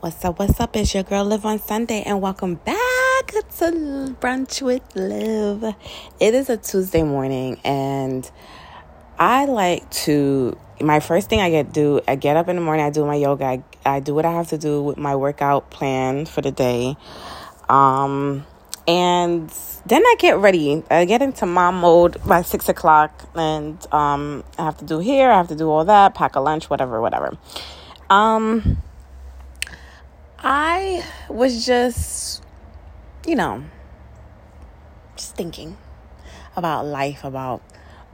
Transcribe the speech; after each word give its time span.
What's 0.00 0.24
up? 0.24 0.38
What's 0.38 0.60
up? 0.60 0.76
It's 0.76 0.94
your 0.94 1.02
girl 1.02 1.24
Liv 1.24 1.44
on 1.44 1.58
Sunday, 1.58 2.04
and 2.06 2.20
welcome 2.22 2.54
back 2.54 3.26
to 3.32 4.14
Brunch 4.20 4.62
with 4.62 4.94
Liv. 4.94 5.74
It 6.20 6.34
is 6.34 6.48
a 6.48 6.56
Tuesday 6.56 7.02
morning, 7.02 7.58
and 7.64 8.30
I 9.18 9.46
like 9.46 9.90
to. 10.06 10.56
My 10.80 11.00
first 11.00 11.28
thing 11.28 11.40
I 11.40 11.50
get 11.50 11.72
do, 11.72 12.00
I 12.06 12.14
get 12.14 12.36
up 12.36 12.48
in 12.48 12.54
the 12.54 12.62
morning, 12.62 12.86
I 12.86 12.90
do 12.90 13.04
my 13.04 13.16
yoga, 13.16 13.44
I, 13.44 13.64
I 13.84 13.98
do 13.98 14.14
what 14.14 14.24
I 14.24 14.30
have 14.30 14.46
to 14.50 14.58
do 14.58 14.80
with 14.84 14.98
my 14.98 15.16
workout 15.16 15.68
plan 15.68 16.26
for 16.26 16.42
the 16.42 16.52
day, 16.52 16.96
um, 17.68 18.46
and 18.86 19.52
then 19.84 20.02
I 20.06 20.14
get 20.20 20.38
ready. 20.38 20.84
I 20.92 21.06
get 21.06 21.22
into 21.22 21.44
mom 21.44 21.80
mode 21.80 22.18
by 22.24 22.42
six 22.42 22.68
o'clock, 22.68 23.28
and 23.34 23.84
um, 23.92 24.44
I 24.60 24.64
have 24.66 24.76
to 24.78 24.84
do 24.84 25.00
here, 25.00 25.28
I 25.28 25.38
have 25.38 25.48
to 25.48 25.56
do 25.56 25.68
all 25.68 25.84
that, 25.86 26.14
pack 26.14 26.36
a 26.36 26.40
lunch, 26.40 26.70
whatever, 26.70 27.00
whatever. 27.00 27.36
Um 28.08 28.78
I 30.40 31.04
was 31.28 31.66
just, 31.66 32.44
you 33.26 33.34
know, 33.34 33.64
just 35.16 35.34
thinking 35.34 35.76
about 36.54 36.86
life, 36.86 37.24
about 37.24 37.60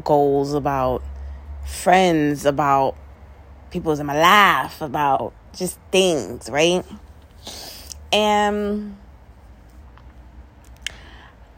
goals, 0.02 0.55
about 0.55 1.02
friends, 1.66 2.46
about 2.46 2.96
people's 3.70 4.01
in 4.01 4.06
my 4.06 4.18
life, 4.18 4.80
about 4.80 5.34
just 5.55 5.79
things, 5.92 6.48
right? 6.48 6.82
And 8.10 8.96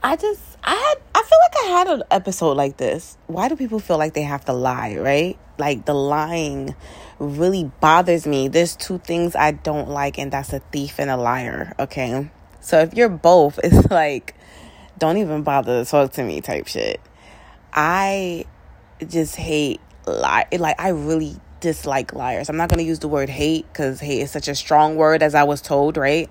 I 0.02 0.16
just, 0.16 0.40
I 0.64 0.74
had, 0.74 0.94
I 1.14 1.22
feel 1.22 1.38
like 1.38 1.64
I 1.64 1.78
had 1.78 1.88
an 1.88 2.02
episode 2.10 2.56
like 2.56 2.76
this. 2.76 3.16
Why 3.28 3.48
do 3.48 3.54
people 3.54 3.78
feel 3.78 3.98
like 3.98 4.14
they 4.14 4.22
have 4.22 4.44
to 4.46 4.52
lie, 4.52 4.96
right? 4.96 5.38
Like 5.58 5.84
the 5.86 5.94
lying 5.94 6.74
really 7.18 7.70
bothers 7.80 8.26
me. 8.26 8.48
There's 8.48 8.76
two 8.76 8.98
things 8.98 9.34
I 9.34 9.52
don't 9.52 9.88
like, 9.88 10.18
and 10.18 10.32
that's 10.32 10.52
a 10.52 10.60
thief 10.60 10.98
and 10.98 11.10
a 11.10 11.16
liar. 11.16 11.74
Okay. 11.78 12.30
So 12.60 12.80
if 12.80 12.94
you're 12.94 13.08
both, 13.08 13.58
it's 13.64 13.90
like, 13.90 14.34
don't 14.98 15.18
even 15.18 15.42
bother 15.42 15.84
to 15.84 15.90
talk 15.90 16.12
to 16.12 16.22
me 16.22 16.40
type 16.40 16.66
shit. 16.66 17.00
I 17.72 18.44
just 19.06 19.36
hate 19.36 19.80
lie. 20.06 20.46
Like, 20.52 20.80
I 20.80 20.88
really 20.88 21.36
dislike 21.60 22.12
liars. 22.14 22.48
I'm 22.48 22.56
not 22.56 22.68
going 22.68 22.78
to 22.78 22.84
use 22.84 22.98
the 22.98 23.08
word 23.08 23.28
hate 23.28 23.66
because 23.72 24.00
hate 24.00 24.20
is 24.20 24.30
such 24.30 24.48
a 24.48 24.54
strong 24.54 24.96
word, 24.96 25.22
as 25.22 25.34
I 25.34 25.44
was 25.44 25.60
told, 25.60 25.96
right? 25.96 26.28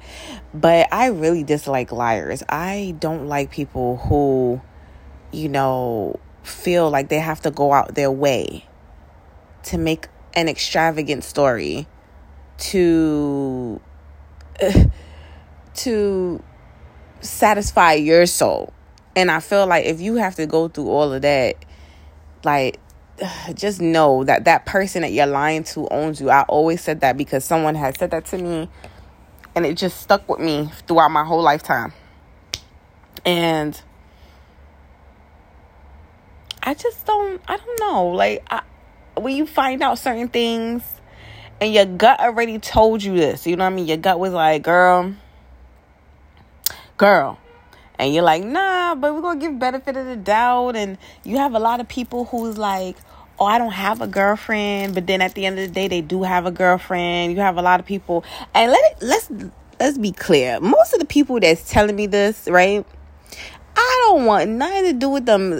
But 0.53 0.87
I 0.91 1.07
really 1.07 1.43
dislike 1.43 1.91
liars. 1.91 2.43
I 2.49 2.95
don't 2.99 3.27
like 3.27 3.51
people 3.51 3.97
who, 3.97 4.61
you 5.31 5.49
know, 5.49 6.19
feel 6.43 6.89
like 6.89 7.09
they 7.09 7.19
have 7.19 7.41
to 7.41 7.51
go 7.51 7.73
out 7.73 7.95
their 7.95 8.11
way 8.11 8.65
to 9.65 9.77
make 9.77 10.07
an 10.33 10.47
extravagant 10.47 11.23
story 11.23 11.87
to 12.57 13.79
to 15.75 16.43
satisfy 17.21 17.93
your 17.93 18.25
soul. 18.25 18.73
And 19.15 19.31
I 19.31 19.39
feel 19.39 19.65
like 19.65 19.85
if 19.85 20.01
you 20.01 20.15
have 20.15 20.35
to 20.35 20.45
go 20.45 20.67
through 20.67 20.89
all 20.89 21.13
of 21.13 21.21
that, 21.21 21.55
like 22.43 22.79
just 23.53 23.81
know 23.81 24.23
that 24.23 24.45
that 24.45 24.65
person 24.65 25.01
that 25.01 25.11
you're 25.11 25.25
lying 25.25 25.63
to 25.65 25.87
owns 25.89 26.19
you. 26.21 26.29
I 26.29 26.43
always 26.43 26.81
said 26.81 27.01
that 27.01 27.17
because 27.17 27.43
someone 27.45 27.75
had 27.75 27.97
said 27.97 28.11
that 28.11 28.25
to 28.27 28.37
me 28.37 28.69
and 29.55 29.65
it 29.65 29.75
just 29.77 30.01
stuck 30.01 30.27
with 30.29 30.39
me 30.39 30.69
throughout 30.87 31.09
my 31.09 31.23
whole 31.23 31.41
lifetime. 31.41 31.93
And 33.25 33.79
I 36.61 36.73
just 36.73 37.05
don't 37.05 37.41
I 37.47 37.57
don't 37.57 37.79
know. 37.79 38.07
Like 38.07 38.45
I 38.49 38.61
when 39.17 39.35
you 39.35 39.45
find 39.45 39.81
out 39.81 39.99
certain 39.99 40.27
things 40.27 40.83
and 41.61 41.73
your 41.73 41.85
gut 41.85 42.19
already 42.19 42.59
told 42.59 43.03
you 43.03 43.15
this, 43.15 43.47
you 43.47 43.55
know 43.55 43.63
what 43.63 43.73
I 43.73 43.75
mean? 43.75 43.87
Your 43.87 43.97
gut 43.97 44.19
was 44.19 44.33
like, 44.33 44.63
girl, 44.63 45.13
girl. 46.97 47.39
And 47.97 48.13
you're 48.13 48.23
like, 48.23 48.43
nah, 48.43 48.95
but 48.95 49.15
we're 49.15 49.33
to 49.33 49.39
give 49.39 49.57
benefit 49.57 49.95
of 49.95 50.05
the 50.05 50.17
doubt. 50.17 50.75
And 50.75 50.97
you 51.23 51.37
have 51.37 51.53
a 51.53 51.59
lot 51.59 51.79
of 51.79 51.87
people 51.87 52.25
who's 52.25 52.57
like, 52.57 52.97
oh, 53.39 53.45
I 53.45 53.57
don't 53.57 53.71
have 53.71 54.01
a 54.01 54.07
girlfriend. 54.07 54.93
But 54.93 55.07
then 55.07 55.21
at 55.21 55.33
the 55.33 55.45
end 55.45 55.57
of 55.59 55.67
the 55.67 55.73
day, 55.73 55.87
they 55.87 56.01
do 56.01 56.23
have 56.23 56.45
a 56.45 56.51
girlfriend. 56.51 57.31
You 57.31 57.39
have 57.39 57.57
a 57.57 57.61
lot 57.61 57.79
of 57.79 57.85
people. 57.85 58.25
And 58.53 58.71
let 58.71 58.91
it, 58.91 58.97
let's, 59.01 59.31
let's 59.79 59.97
be 59.97 60.11
clear. 60.11 60.59
Most 60.59 60.93
of 60.93 60.99
the 60.99 61.05
people 61.05 61.39
that's 61.39 61.69
telling 61.69 61.95
me 61.95 62.07
this, 62.07 62.47
right? 62.49 62.85
I 63.75 64.07
don't 64.07 64.25
want 64.25 64.49
nothing 64.51 64.85
to 64.85 64.93
do 64.93 65.09
with 65.09 65.25
them. 65.25 65.51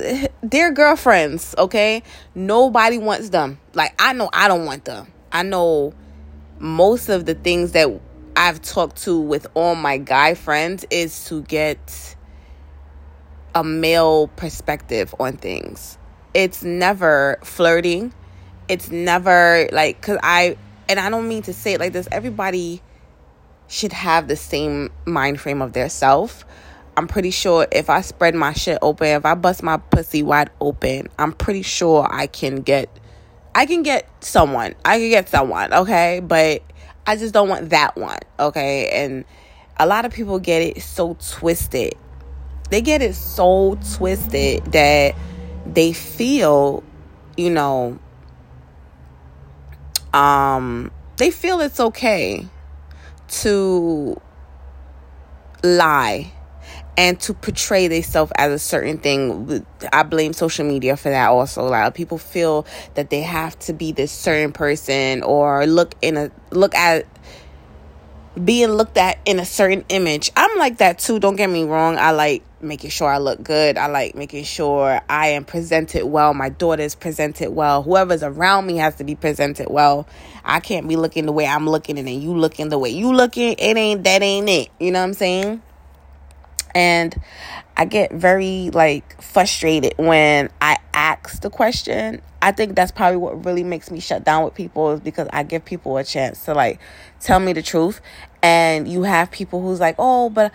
They're 0.42 0.72
girlfriends, 0.72 1.56
okay? 1.58 2.04
Nobody 2.34 2.98
wants 2.98 3.30
them. 3.30 3.60
Like, 3.74 3.94
I 4.00 4.14
know 4.14 4.30
I 4.32 4.48
don't 4.48 4.66
want 4.66 4.86
them. 4.86 5.08
I 5.32 5.44
know 5.44 5.94
most 6.60 7.10
of 7.10 7.26
the 7.26 7.34
things 7.34 7.74
that 7.74 7.90
I've 8.36 8.62
talked 8.62 9.04
to 9.04 9.20
with 9.20 9.48
all 9.54 9.76
my 9.76 9.98
guy 9.98 10.34
friends 10.34 10.86
is 10.90 11.26
to 11.26 11.42
get 11.44 12.16
a 13.54 13.64
male 13.64 14.28
perspective 14.28 15.14
on 15.20 15.38
things. 15.38 15.98
It's 16.34 16.64
never 16.64 17.40
flirting. 17.44 18.14
It's 18.68 18.90
never 18.90 19.70
like, 19.72 20.02
cause 20.02 20.18
I, 20.22 20.58
and 20.90 21.00
I 21.00 21.10
don't 21.10 21.28
mean 21.28 21.44
to 21.44 21.54
say 21.54 21.74
it 21.74 21.80
like 21.80 21.94
this, 21.94 22.08
everybody 22.12 22.82
should 23.68 23.94
have 23.94 24.28
the 24.28 24.36
same 24.36 24.92
mind 25.06 25.40
frame 25.40 25.62
of 25.62 25.74
their 25.74 25.90
self 25.90 26.46
I'm 26.98 27.08
pretty 27.08 27.32
sure 27.32 27.68
if 27.72 27.90
I 27.90 28.02
spread 28.02 28.36
my 28.36 28.54
shit 28.54 28.78
open, 28.82 29.08
if 29.08 29.26
I 29.26 29.36
bust 29.36 29.62
my 29.64 29.78
pussy 29.78 30.24
wide 30.24 30.50
open, 30.62 31.10
I'm 31.20 31.34
pretty 31.34 31.62
sure 31.62 32.08
I 32.10 32.28
can 32.28 32.62
get 32.62 32.90
I 33.54 33.66
can 33.66 33.84
get 33.84 34.10
someone. 34.24 34.76
I 34.84 35.00
can 35.00 35.10
get 35.10 35.30
someone, 35.30 35.74
okay? 35.74 36.22
But 36.22 36.62
I 37.08 37.16
just 37.16 37.34
don't 37.34 37.50
want 37.50 37.70
that 37.70 37.96
one, 37.96 38.20
okay? 38.40 38.90
And 38.90 39.26
a 39.78 39.86
lot 39.86 40.06
of 40.06 40.14
people 40.14 40.40
get 40.40 40.62
it 40.62 40.82
so 40.82 41.18
twisted. 41.32 41.96
They 42.70 42.82
get 42.82 43.02
it 43.02 43.16
so 43.16 43.78
twisted 43.96 44.66
that 44.72 45.16
they 45.66 45.94
feel, 45.94 46.84
you 47.36 47.50
know, 47.50 48.00
um 50.14 50.92
they 51.18 51.30
feel 51.30 51.60
it's 51.60 51.80
okay 51.80 52.48
to 53.28 54.20
lie 55.64 56.32
and 56.98 57.20
to 57.22 57.34
portray 57.34 57.88
themselves 57.88 58.32
as 58.38 58.52
a 58.52 58.60
certain 58.60 58.98
thing. 58.98 59.66
I 59.92 60.04
blame 60.04 60.34
social 60.34 60.66
media 60.66 60.98
for 60.98 61.10
that 61.10 61.30
also. 61.30 61.62
A 61.62 61.70
lot 61.70 61.88
of 61.88 61.94
people 61.94 62.18
feel 62.18 62.66
that 62.96 63.10
they 63.10 63.22
have 63.22 63.58
to 63.60 63.74
be 63.74 63.92
this 63.92 64.12
certain 64.12 64.52
person 64.52 65.24
or 65.24 65.66
look 65.66 65.96
in 66.02 66.18
a 66.18 66.32
look 66.52 66.74
at 66.76 67.06
being 68.44 68.70
looked 68.70 68.98
at 68.98 69.18
in 69.26 69.40
a 69.40 69.46
certain 69.46 69.86
image. 69.90 70.32
I'm 70.36 70.58
like 70.58 70.78
that 70.78 71.00
too. 71.00 71.20
Don't 71.20 71.36
get 71.36 71.50
me 71.50 71.64
wrong. 71.64 71.98
I 71.98 72.12
like 72.12 72.44
making 72.62 72.90
sure 72.90 73.08
I 73.08 73.18
look 73.18 73.42
good. 73.44 73.78
I 73.78 73.88
like 73.88 74.16
making 74.16 74.44
sure 74.44 75.00
I 75.08 75.28
am 75.28 75.46
presented 75.46 76.06
well. 76.06 76.34
My 76.34 76.50
daughter's 76.50 76.96
presented 76.96 77.52
well. 77.52 77.84
Whoever's 77.84 78.24
around 78.24 78.66
me 78.66 78.78
has 78.78 78.96
to 78.96 79.04
be 79.04 79.16
presented 79.16 79.70
well. 79.70 80.08
I 80.44 80.60
can't 80.60 80.88
be 80.88 80.96
looking 80.96 81.26
the 81.26 81.32
way 81.32 81.48
I'm 81.48 81.68
looking 81.68 81.98
and 81.98 82.08
then 82.08 82.22
you 82.22 82.36
looking 82.36 82.70
the 82.70 82.80
way 82.80 82.90
you 82.90 83.14
looking. 83.14 83.56
It 83.58 83.78
ain't 83.78 84.04
that 84.04 84.22
ain't 84.22 84.50
it. 84.50 84.70
You 84.80 84.92
know 84.92 85.00
what 85.00 85.06
I'm 85.06 85.14
saying? 85.14 85.62
And 86.76 87.20
I 87.78 87.86
get 87.86 88.12
very 88.12 88.70
like 88.72 89.22
frustrated 89.22 89.94
when 89.98 90.50
I 90.62 90.78
ask 90.94 91.42
the 91.42 91.50
question. 91.50 92.22
I 92.42 92.52
think 92.52 92.76
that's 92.76 92.92
probably 92.92 93.18
what 93.18 93.46
really 93.46 93.64
makes 93.64 93.90
me 93.90 94.00
shut 94.02 94.26
down 94.26 94.44
with 94.44 94.54
people 94.54 94.92
is 94.92 95.00
because 95.00 95.28
I 95.32 95.44
give 95.44 95.64
people 95.64 95.98
a 95.98 96.04
chance 96.04 96.46
to 96.46 96.54
like 96.54 96.80
tell 97.22 97.40
me 97.40 97.54
the 97.54 97.62
truth. 97.62 98.02
And 98.44 98.88
you 98.88 99.04
have 99.04 99.32
people 99.32 99.62
who's 99.62 99.80
like, 99.80 99.96
"Oh, 99.98 100.30
but 100.30 100.52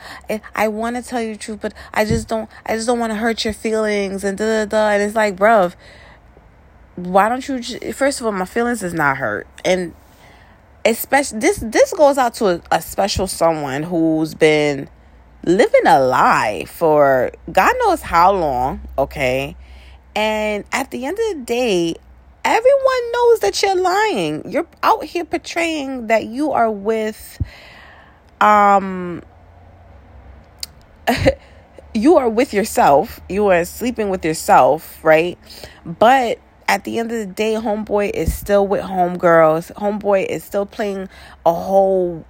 I 0.55 0.69
want 0.69 0.95
to 0.95 1.03
tell 1.03 1.21
you 1.21 1.33
the 1.33 1.39
truth, 1.39 1.59
but 1.61 1.75
I 1.93 2.05
just 2.05 2.29
don't. 2.29 2.49
I 2.65 2.77
just 2.77 2.87
don't 2.87 3.01
want 3.01 3.11
to 3.11 3.17
hurt 3.17 3.45
your 3.45 3.55
feelings." 3.55 4.23
And 4.23 4.39
da 4.39 4.45
da 4.45 4.65
da. 4.67 4.91
And 4.91 5.03
it's 5.03 5.17
like, 5.17 5.35
bruv, 5.35 5.75
why 6.95 7.29
don't 7.29 7.49
you? 7.49 7.59
Just, 7.59 7.83
first 7.99 8.21
of 8.21 8.27
all, 8.27 8.33
my 8.33 8.45
feelings 8.45 8.85
is 8.85 8.95
not 8.95 9.17
hurt, 9.17 9.49
and 9.65 9.93
especially 10.85 11.41
this. 11.41 11.59
This 11.59 11.93
goes 11.93 12.17
out 12.17 12.35
to 12.35 12.47
a, 12.47 12.63
a 12.71 12.81
special 12.81 13.27
someone 13.27 13.83
who's 13.83 14.35
been 14.35 14.89
living 15.45 15.87
a 15.87 16.01
lie 16.01 16.65
for 16.67 17.31
God 17.51 17.75
knows 17.81 18.03
how 18.03 18.33
long, 18.33 18.81
okay? 18.99 19.57
And 20.15 20.65
at 20.73 20.91
the 20.91 21.07
end 21.07 21.19
of 21.19 21.39
the 21.39 21.45
day, 21.45 21.95
everyone 22.45 23.13
knows 23.13 23.41
that 23.41 23.63
you're 23.63 23.81
lying. 23.81 24.51
You're 24.51 24.67
out 24.83 25.05
here 25.05 25.25
portraying 25.25 26.09
that 26.09 26.27
you 26.27 26.53
are 26.53 26.71
with 26.71 27.41
um 28.41 29.23
you 31.95 32.17
are 32.17 32.29
with 32.29 32.53
yourself. 32.53 33.21
You 33.29 33.47
are 33.49 33.65
sleeping 33.65 34.11
with 34.11 34.25
yourself, 34.25 35.03
right? 35.05 35.39
But 35.85 36.39
at 36.69 36.85
the 36.85 36.99
end 36.99 37.11
of 37.11 37.19
the 37.19 37.27
day, 37.27 37.55
homeboy 37.55 38.11
is 38.11 38.35
still 38.35 38.67
with 38.67 38.83
homegirls. 38.83 39.73
Homeboy 39.75 40.27
is 40.27 40.45
still 40.45 40.67
playing 40.67 41.09
a 41.45 41.53
whole 41.53 42.25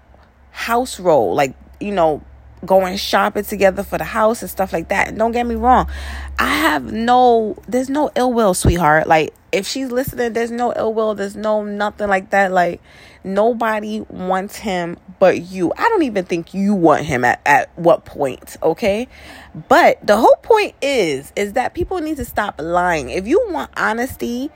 house 0.50 0.98
role. 0.98 1.34
Like, 1.34 1.54
you 1.78 1.92
know, 1.92 2.22
going 2.64 2.96
shopping 2.96 3.44
together 3.44 3.82
for 3.82 3.98
the 3.98 4.04
house 4.04 4.42
and 4.42 4.50
stuff 4.50 4.72
like 4.72 4.88
that. 4.88 5.08
And 5.08 5.18
don't 5.18 5.32
get 5.32 5.46
me 5.46 5.54
wrong, 5.54 5.88
I 6.38 6.48
have 6.48 6.92
no, 6.92 7.56
there's 7.68 7.90
no 7.90 8.10
ill 8.14 8.32
will, 8.32 8.54
sweetheart. 8.54 9.06
Like, 9.06 9.34
if 9.52 9.66
she's 9.66 9.90
listening, 9.90 10.32
there's 10.32 10.50
no 10.50 10.72
ill 10.74 10.94
will, 10.94 11.14
there's 11.14 11.36
no 11.36 11.64
nothing 11.64 12.08
like 12.08 12.30
that. 12.30 12.52
Like, 12.52 12.80
nobody 13.24 14.00
wants 14.08 14.56
him 14.56 14.96
but 15.18 15.42
you. 15.42 15.72
I 15.76 15.88
don't 15.88 16.02
even 16.02 16.24
think 16.24 16.54
you 16.54 16.74
want 16.74 17.04
him 17.04 17.24
at, 17.24 17.40
at 17.44 17.76
what 17.78 18.04
point, 18.04 18.56
okay? 18.62 19.08
But 19.68 20.04
the 20.06 20.16
whole 20.16 20.36
point 20.42 20.74
is 20.80 21.32
is 21.36 21.54
that 21.54 21.74
people 21.74 21.98
need 22.00 22.16
to 22.18 22.24
stop 22.24 22.60
lying. 22.60 23.10
If 23.10 23.26
you 23.26 23.44
want 23.50 23.70
honesty, 23.76 24.50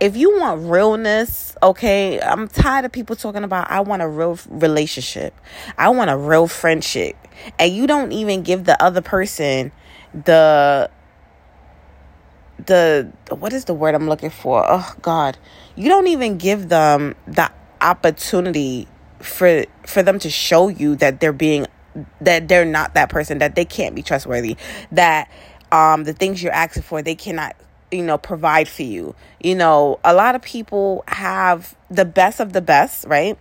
if 0.00 0.16
you 0.16 0.38
want 0.38 0.68
realness, 0.70 1.56
okay, 1.62 2.20
I'm 2.20 2.48
tired 2.48 2.84
of 2.84 2.92
people 2.92 3.16
talking 3.16 3.44
about 3.44 3.70
I 3.70 3.80
want 3.80 4.02
a 4.02 4.08
real 4.08 4.38
relationship. 4.48 5.34
I 5.78 5.90
want 5.90 6.10
a 6.10 6.16
real 6.16 6.46
friendship. 6.46 7.16
And 7.58 7.72
you 7.74 7.86
don't 7.86 8.12
even 8.12 8.42
give 8.42 8.64
the 8.64 8.80
other 8.82 9.00
person 9.00 9.72
the 10.12 10.90
the 12.66 13.10
what 13.30 13.52
is 13.52 13.64
the 13.64 13.74
word 13.74 13.94
I'm 13.94 14.08
looking 14.08 14.30
for? 14.30 14.64
Oh 14.66 14.94
god. 15.02 15.38
You 15.76 15.88
don't 15.88 16.06
even 16.06 16.38
give 16.38 16.68
them 16.68 17.14
the 17.26 17.50
opportunity 17.80 18.88
for 19.20 19.64
for 19.86 20.02
them 20.02 20.18
to 20.20 20.30
show 20.30 20.68
you 20.68 20.96
that 20.96 21.20
they're 21.20 21.32
being 21.32 21.66
that 22.20 22.48
they're 22.48 22.64
not 22.64 22.94
that 22.94 23.08
person, 23.08 23.38
that 23.38 23.54
they 23.54 23.64
can't 23.64 23.94
be 23.94 24.02
trustworthy, 24.02 24.56
that 24.92 25.30
um 25.72 26.04
the 26.04 26.12
things 26.12 26.42
you're 26.42 26.52
asking 26.52 26.82
for 26.82 27.02
they 27.02 27.14
cannot 27.14 27.56
you 27.94 28.02
know 28.02 28.18
provide 28.18 28.68
for 28.68 28.82
you. 28.82 29.14
You 29.42 29.54
know, 29.54 30.00
a 30.04 30.12
lot 30.12 30.34
of 30.34 30.42
people 30.42 31.04
have 31.08 31.76
the 31.90 32.04
best 32.04 32.40
of 32.40 32.52
the 32.52 32.60
best, 32.60 33.06
right? 33.06 33.38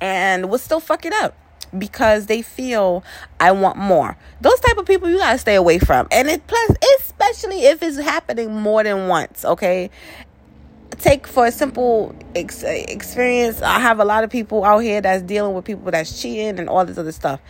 And 0.00 0.48
will 0.48 0.58
still 0.58 0.80
fuck 0.80 1.04
it 1.04 1.12
up 1.12 1.36
because 1.76 2.26
they 2.26 2.42
feel 2.42 3.04
I 3.40 3.52
want 3.52 3.76
more. 3.76 4.16
Those 4.40 4.58
type 4.60 4.78
of 4.78 4.86
people 4.86 5.08
you 5.10 5.18
gotta 5.18 5.38
stay 5.38 5.54
away 5.54 5.78
from. 5.78 6.08
And 6.10 6.28
it 6.28 6.46
plus 6.46 6.70
especially 7.00 7.64
if 7.64 7.82
it's 7.82 7.98
happening 7.98 8.54
more 8.54 8.82
than 8.82 9.08
once, 9.08 9.44
okay? 9.44 9.90
Take 10.98 11.26
for 11.26 11.46
a 11.46 11.52
simple 11.52 12.14
ex- 12.34 12.62
experience. 12.62 13.62
I 13.62 13.78
have 13.78 14.00
a 14.00 14.04
lot 14.04 14.24
of 14.24 14.30
people 14.30 14.64
out 14.64 14.78
here 14.78 15.00
that's 15.00 15.22
dealing 15.22 15.54
with 15.54 15.64
people 15.64 15.90
that's 15.90 16.20
cheating 16.20 16.58
and 16.58 16.68
all 16.68 16.84
this 16.84 16.98
other 16.98 17.12
stuff. 17.12 17.40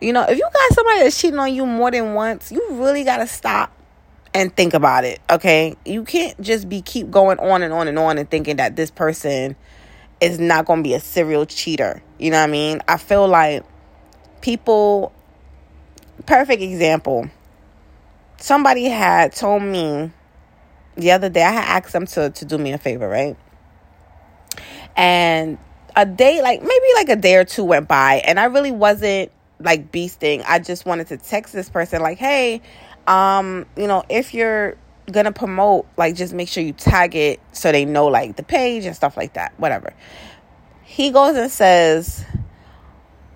You 0.00 0.12
know, 0.12 0.22
if 0.22 0.36
you 0.36 0.42
got 0.42 0.72
somebody 0.74 1.00
that's 1.00 1.18
cheating 1.20 1.38
on 1.38 1.54
you 1.54 1.64
more 1.64 1.90
than 1.90 2.14
once, 2.14 2.50
you 2.50 2.66
really 2.72 3.04
gotta 3.04 3.26
stop 3.26 3.72
and 4.34 4.54
think 4.54 4.74
about 4.74 5.04
it. 5.04 5.20
Okay, 5.30 5.76
you 5.84 6.04
can't 6.04 6.40
just 6.40 6.68
be 6.68 6.82
keep 6.82 7.10
going 7.10 7.38
on 7.38 7.62
and 7.62 7.72
on 7.72 7.88
and 7.88 7.98
on 7.98 8.18
and 8.18 8.30
thinking 8.30 8.56
that 8.56 8.76
this 8.76 8.90
person 8.90 9.56
is 10.20 10.38
not 10.38 10.66
going 10.66 10.82
to 10.82 10.88
be 10.88 10.94
a 10.94 11.00
serial 11.00 11.46
cheater. 11.46 12.02
You 12.18 12.30
know 12.30 12.38
what 12.38 12.48
I 12.48 12.52
mean? 12.52 12.80
I 12.88 12.96
feel 12.96 13.26
like 13.26 13.64
people, 14.40 15.12
perfect 16.26 16.62
example. 16.62 17.28
Somebody 18.38 18.84
had 18.84 19.34
told 19.34 19.62
me 19.62 20.12
the 20.96 21.12
other 21.12 21.28
day, 21.28 21.42
I 21.42 21.52
had 21.52 21.82
asked 21.82 21.92
them 21.92 22.06
to, 22.06 22.30
to 22.30 22.44
do 22.44 22.58
me 22.58 22.72
a 22.72 22.78
favor, 22.78 23.08
right? 23.08 23.36
And 24.96 25.58
a 25.96 26.06
day, 26.06 26.42
like 26.42 26.60
maybe 26.60 26.86
like 26.94 27.08
a 27.08 27.16
day 27.16 27.36
or 27.36 27.44
two 27.44 27.64
went 27.64 27.88
by, 27.88 28.22
and 28.24 28.38
I 28.38 28.44
really 28.44 28.72
wasn't 28.72 29.32
like 29.58 29.90
beasting. 29.92 30.44
I 30.46 30.58
just 30.58 30.84
wanted 30.84 31.08
to 31.08 31.16
text 31.16 31.52
this 31.52 31.70
person, 31.70 32.02
like, 32.02 32.18
hey, 32.18 32.62
um, 33.06 33.66
you 33.76 33.86
know, 33.86 34.04
if 34.08 34.34
you're 34.34 34.76
gonna 35.10 35.32
promote, 35.32 35.86
like 35.96 36.14
just 36.14 36.32
make 36.32 36.48
sure 36.48 36.62
you 36.62 36.72
tag 36.72 37.14
it 37.14 37.40
so 37.52 37.72
they 37.72 37.84
know 37.84 38.06
like 38.06 38.36
the 38.36 38.42
page 38.42 38.84
and 38.84 38.94
stuff 38.94 39.16
like 39.16 39.34
that. 39.34 39.52
Whatever. 39.58 39.92
He 40.82 41.10
goes 41.10 41.36
and 41.36 41.50
says, 41.50 42.24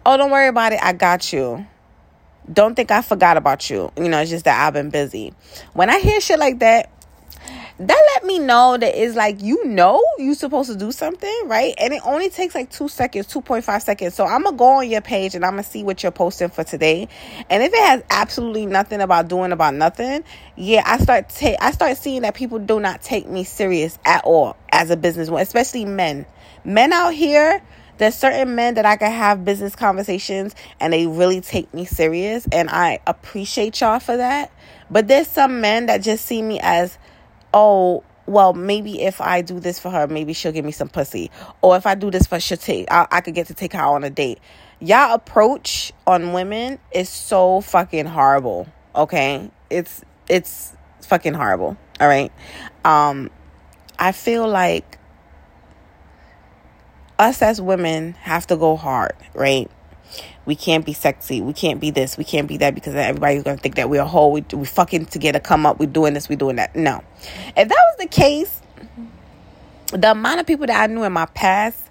Oh, 0.04 0.16
don't 0.16 0.30
worry 0.30 0.48
about 0.48 0.72
it, 0.72 0.80
I 0.82 0.92
got 0.92 1.32
you. 1.32 1.66
Don't 2.52 2.76
think 2.76 2.90
I 2.92 3.02
forgot 3.02 3.36
about 3.36 3.68
you. 3.70 3.90
You 3.96 4.08
know, 4.08 4.20
it's 4.20 4.30
just 4.30 4.44
that 4.44 4.64
I've 4.64 4.72
been 4.72 4.90
busy. 4.90 5.34
When 5.72 5.90
I 5.90 5.98
hear 5.98 6.20
shit 6.20 6.38
like 6.38 6.60
that, 6.60 6.90
that 7.78 8.08
let 8.14 8.24
me 8.24 8.38
know 8.38 8.76
that 8.78 8.94
it's 8.94 9.14
like 9.14 9.42
you 9.42 9.62
know 9.66 10.02
you 10.18 10.34
supposed 10.34 10.70
to 10.70 10.76
do 10.76 10.90
something 10.90 11.34
right? 11.44 11.74
And 11.78 11.92
it 11.92 12.00
only 12.06 12.30
takes 12.30 12.54
like 12.54 12.70
two 12.70 12.88
seconds 12.88 13.26
2.5 13.26 13.82
seconds. 13.82 14.14
So 14.14 14.24
i'm 14.24 14.44
gonna 14.44 14.56
go 14.56 14.78
on 14.78 14.88
your 14.88 15.02
page 15.02 15.34
and 15.34 15.44
i'm 15.44 15.52
gonna 15.52 15.62
see 15.62 15.84
what 15.84 16.02
you're 16.02 16.12
posting 16.12 16.48
for 16.48 16.64
today. 16.64 17.08
And 17.50 17.62
if 17.62 17.72
it 17.72 17.78
has 17.78 18.02
absolutely 18.08 18.66
nothing 18.66 19.00
about 19.00 19.28
doing 19.28 19.52
about 19.52 19.74
nothing 19.74 20.24
yeah 20.56 20.82
i 20.86 20.96
start 20.98 21.28
ta- 21.28 21.56
i 21.60 21.70
start 21.70 21.96
seeing 21.98 22.22
that 22.22 22.34
people 22.34 22.58
do 22.58 22.80
not 22.80 23.02
take 23.02 23.28
me 23.28 23.44
serious 23.44 23.98
at 24.06 24.24
all 24.24 24.56
as 24.72 24.90
a 24.90 24.96
businesswoman 24.96 25.42
especially 25.42 25.84
men. 25.84 26.24
Men 26.64 26.92
out 26.92 27.12
here 27.12 27.62
there's 27.98 28.14
certain 28.14 28.54
men 28.54 28.74
that 28.74 28.84
I 28.84 28.96
can 28.96 29.10
have 29.10 29.44
business 29.44 29.74
conversations 29.74 30.54
and 30.80 30.92
they 30.92 31.06
really 31.06 31.40
take 31.40 31.72
me 31.72 31.84
serious 31.84 32.46
and 32.52 32.68
I 32.68 33.00
appreciate 33.06 33.80
y'all 33.80 34.00
for 34.00 34.16
that. 34.16 34.52
But 34.90 35.08
there's 35.08 35.28
some 35.28 35.60
men 35.60 35.86
that 35.86 36.02
just 36.02 36.26
see 36.26 36.42
me 36.42 36.60
as 36.60 36.98
oh, 37.52 38.04
well, 38.26 38.52
maybe 38.52 39.02
if 39.02 39.20
I 39.20 39.42
do 39.42 39.60
this 39.60 39.78
for 39.78 39.90
her, 39.90 40.06
maybe 40.06 40.32
she'll 40.32 40.52
give 40.52 40.64
me 40.64 40.72
some 40.72 40.88
pussy. 40.88 41.30
Or 41.62 41.76
if 41.76 41.86
I 41.86 41.94
do 41.94 42.10
this 42.10 42.26
for 42.26 42.40
she'll 42.40 42.58
take, 42.58 42.90
I, 42.90 43.06
I 43.10 43.20
could 43.20 43.34
get 43.34 43.46
to 43.48 43.54
take 43.54 43.72
her 43.72 43.82
on 43.82 44.04
a 44.04 44.10
date. 44.10 44.38
Y'all 44.80 45.14
approach 45.14 45.92
on 46.06 46.32
women 46.32 46.78
is 46.92 47.08
so 47.08 47.60
fucking 47.60 48.06
horrible. 48.06 48.68
Okay, 48.94 49.50
it's 49.70 50.02
it's 50.28 50.72
fucking 51.02 51.34
horrible. 51.34 51.76
All 52.00 52.08
right. 52.08 52.32
Um, 52.84 53.30
I 53.98 54.12
feel 54.12 54.46
like 54.46 54.98
us 57.18 57.40
as 57.40 57.60
women 57.60 58.12
have 58.14 58.46
to 58.48 58.56
go 58.56 58.76
hard, 58.76 59.14
right? 59.34 59.70
We 60.46 60.54
can't 60.54 60.86
be 60.86 60.92
sexy. 60.92 61.40
We 61.40 61.52
can't 61.52 61.80
be 61.80 61.90
this. 61.90 62.16
We 62.16 62.24
can't 62.24 62.46
be 62.46 62.56
that 62.58 62.74
because 62.74 62.94
everybody's 62.94 63.42
to 63.42 63.56
think 63.56 63.74
that 63.74 63.90
we're 63.90 64.02
a 64.02 64.06
whole. 64.06 64.32
We, 64.32 64.44
we 64.52 64.64
fucking 64.64 65.06
together, 65.06 65.40
come 65.40 65.66
up. 65.66 65.80
We're 65.80 65.86
doing 65.86 66.14
this. 66.14 66.28
We're 66.28 66.36
doing 66.36 66.56
that. 66.56 66.76
No. 66.76 67.02
If 67.56 67.68
that 67.68 67.68
was 67.68 67.96
the 67.98 68.06
case, 68.06 68.62
the 69.92 70.12
amount 70.12 70.40
of 70.40 70.46
people 70.46 70.66
that 70.68 70.80
I 70.80 70.86
knew 70.86 71.02
in 71.02 71.12
my 71.12 71.26
past, 71.26 71.82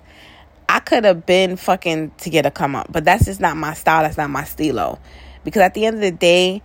I 0.69 0.79
could 0.79 1.03
have 1.03 1.25
been 1.25 1.57
fucking 1.57 2.11
to 2.19 2.29
get 2.29 2.45
a 2.45 2.51
come 2.51 2.75
up. 2.75 2.87
But 2.89 3.03
that's 3.03 3.25
just 3.25 3.41
not 3.41 3.57
my 3.57 3.73
style. 3.73 4.03
That's 4.03 4.17
not 4.17 4.29
my 4.29 4.45
stilo. 4.45 4.99
Because 5.43 5.61
at 5.61 5.73
the 5.73 5.85
end 5.85 5.97
of 5.97 6.01
the 6.01 6.11
day, 6.11 6.61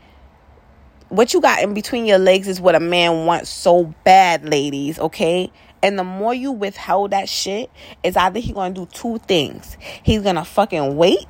what 1.08 1.34
you 1.34 1.40
got 1.40 1.60
in 1.60 1.74
between 1.74 2.06
your 2.06 2.18
legs 2.18 2.46
is 2.46 2.60
what 2.60 2.76
a 2.76 2.80
man 2.80 3.26
wants 3.26 3.50
so 3.50 3.92
bad, 4.04 4.48
ladies, 4.48 4.98
okay? 5.00 5.50
And 5.82 5.98
the 5.98 6.04
more 6.04 6.32
you 6.32 6.52
withhold 6.52 7.10
that 7.10 7.28
shit, 7.28 7.68
is 8.04 8.16
either 8.16 8.38
he 8.38 8.52
gonna 8.52 8.72
do 8.72 8.86
two 8.86 9.18
things. 9.18 9.76
He's 10.04 10.22
gonna 10.22 10.44
fucking 10.44 10.96
wait 10.96 11.26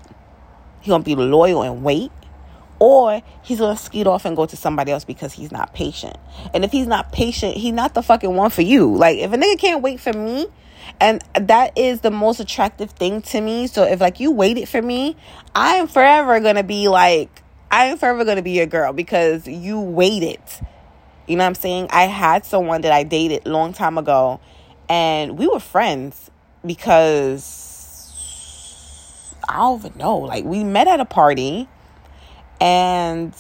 He's 0.81 0.89
gonna 0.89 1.05
be 1.05 1.15
loyal 1.15 1.63
and 1.63 1.83
wait, 1.83 2.11
or 2.79 3.23
he's 3.43 3.61
gonna 3.61 3.77
skeet 3.77 4.07
off 4.07 4.25
and 4.25 4.37
go 4.37 4.47
to 4.47 4.57
somebody 4.57 4.93
else 4.93 5.05
because 5.05 5.33
he's 5.33 5.53
not 5.53 5.75
patient. 5.75 6.17
And 6.55 6.65
if 6.65 6.73
he's 6.73 6.87
not 6.87 7.13
patient, 7.13 7.57
he's 7.57 7.75
not 7.75 7.95
the 7.95 8.03
fucking 8.03 8.35
one 8.35 8.51
for 8.51 8.63
you. 8.63 8.95
Like 8.95 9.19
if 9.19 9.33
a 9.33 9.37
nigga 9.37 9.59
can't 9.59 9.83
wait 9.83 10.01
for 10.01 10.13
me, 10.13 10.47
and 10.99 11.23
that 11.35 11.77
is 11.77 12.01
the 12.01 12.11
most 12.11 12.41
attractive 12.41 12.91
thing 12.93 13.23
to 13.23 13.41
me. 13.41 13.67
So 13.67 13.85
if 13.85 14.01
like 14.01 14.21
you 14.21 14.33
waited 14.33 14.69
for 14.69 14.81
me, 14.81 15.17
I 15.55 15.77
am 15.77 15.87
forever 15.87 16.41
gonna 16.41 16.65
be 16.65 16.89
like 16.89 17.43
I 17.71 17.87
am 17.87 17.99
forever 17.99 18.25
gonna 18.25 18.43
be 18.43 18.53
your 18.53 18.67
girl 18.67 18.93
because 18.93 19.47
you 19.47 19.81
waited. 19.81 20.41
You 21.27 21.37
know 21.37 21.45
what 21.45 21.49
I'm 21.49 21.55
saying? 21.55 21.89
I 21.91 22.05
had 22.05 22.45
someone 22.45 22.81
that 22.81 22.93
I 22.93 23.05
dated 23.05 23.47
long 23.47 23.73
time 23.73 23.99
ago 23.99 24.41
and 24.89 25.39
we 25.39 25.47
were 25.47 25.61
friends 25.61 26.31
because 26.67 27.70
I 29.49 29.57
don't 29.57 29.85
even 29.85 29.99
know. 29.99 30.19
Like 30.19 30.45
we 30.45 30.65
met 30.65 30.89
at 30.89 31.01
a 31.01 31.05
party 31.05 31.69
and 32.61 33.35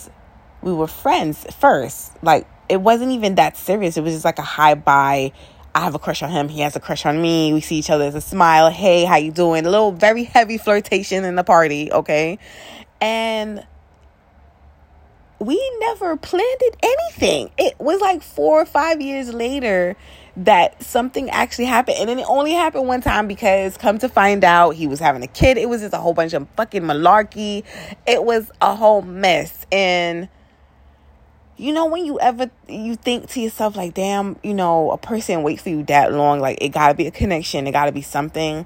we 0.62 0.72
were 0.72 0.86
friends 0.86 1.44
first. 1.58 2.12
Like 2.22 2.46
it 2.68 2.80
wasn't 2.80 3.12
even 3.12 3.36
that 3.36 3.56
serious. 3.56 3.96
It 3.96 4.02
was 4.02 4.14
just 4.14 4.24
like 4.24 4.38
a 4.38 4.42
hi 4.42 4.74
bye. 4.74 5.32
I 5.74 5.80
have 5.80 5.94
a 5.94 5.98
crush 5.98 6.22
on 6.22 6.30
him. 6.30 6.48
He 6.48 6.60
has 6.60 6.74
a 6.74 6.80
crush 6.80 7.06
on 7.06 7.20
me. 7.22 7.52
We 7.52 7.60
see 7.60 7.76
each 7.76 7.90
other 7.90 8.04
as 8.04 8.14
a 8.14 8.20
smile. 8.20 8.70
Hey, 8.70 9.04
how 9.04 9.16
you 9.16 9.30
doing? 9.30 9.66
A 9.66 9.70
little 9.70 9.92
very 9.92 10.24
heavy 10.24 10.58
flirtation 10.58 11.24
in 11.24 11.36
the 11.36 11.44
party, 11.44 11.92
okay? 11.92 12.38
And 13.00 13.64
we 15.38 15.76
never 15.78 16.16
planned 16.16 16.60
it 16.60 16.76
anything. 16.82 17.50
It 17.56 17.78
was 17.78 18.00
like 18.00 18.22
4 18.22 18.62
or 18.62 18.66
5 18.66 19.00
years 19.00 19.32
later 19.32 19.96
that 20.44 20.82
something 20.82 21.28
actually 21.30 21.66
happened. 21.66 21.98
And 21.98 22.08
then 22.08 22.18
it 22.18 22.26
only 22.28 22.52
happened 22.52 22.86
one 22.86 23.02
time 23.02 23.28
because 23.28 23.76
come 23.76 23.98
to 23.98 24.08
find 24.08 24.42
out 24.42 24.70
he 24.70 24.86
was 24.86 24.98
having 24.98 25.22
a 25.22 25.26
kid. 25.26 25.58
It 25.58 25.68
was 25.68 25.82
just 25.82 25.94
a 25.94 25.98
whole 25.98 26.14
bunch 26.14 26.32
of 26.32 26.48
fucking 26.56 26.82
malarkey. 26.82 27.64
It 28.06 28.24
was 28.24 28.50
a 28.60 28.74
whole 28.74 29.02
mess. 29.02 29.66
And 29.70 30.28
you 31.58 31.74
know 31.74 31.84
when 31.84 32.06
you 32.06 32.18
ever 32.20 32.50
you 32.68 32.96
think 32.96 33.28
to 33.28 33.40
yourself 33.40 33.76
like 33.76 33.92
damn 33.92 34.34
you 34.42 34.54
know 34.54 34.90
a 34.92 34.96
person 34.96 35.42
wait 35.42 35.60
for 35.60 35.68
you 35.68 35.82
that 35.82 36.10
long 36.10 36.40
like 36.40 36.56
it 36.62 36.70
gotta 36.70 36.94
be 36.94 37.06
a 37.06 37.10
connection 37.10 37.66
it 37.66 37.72
gotta 37.72 37.92
be 37.92 38.00
something 38.00 38.64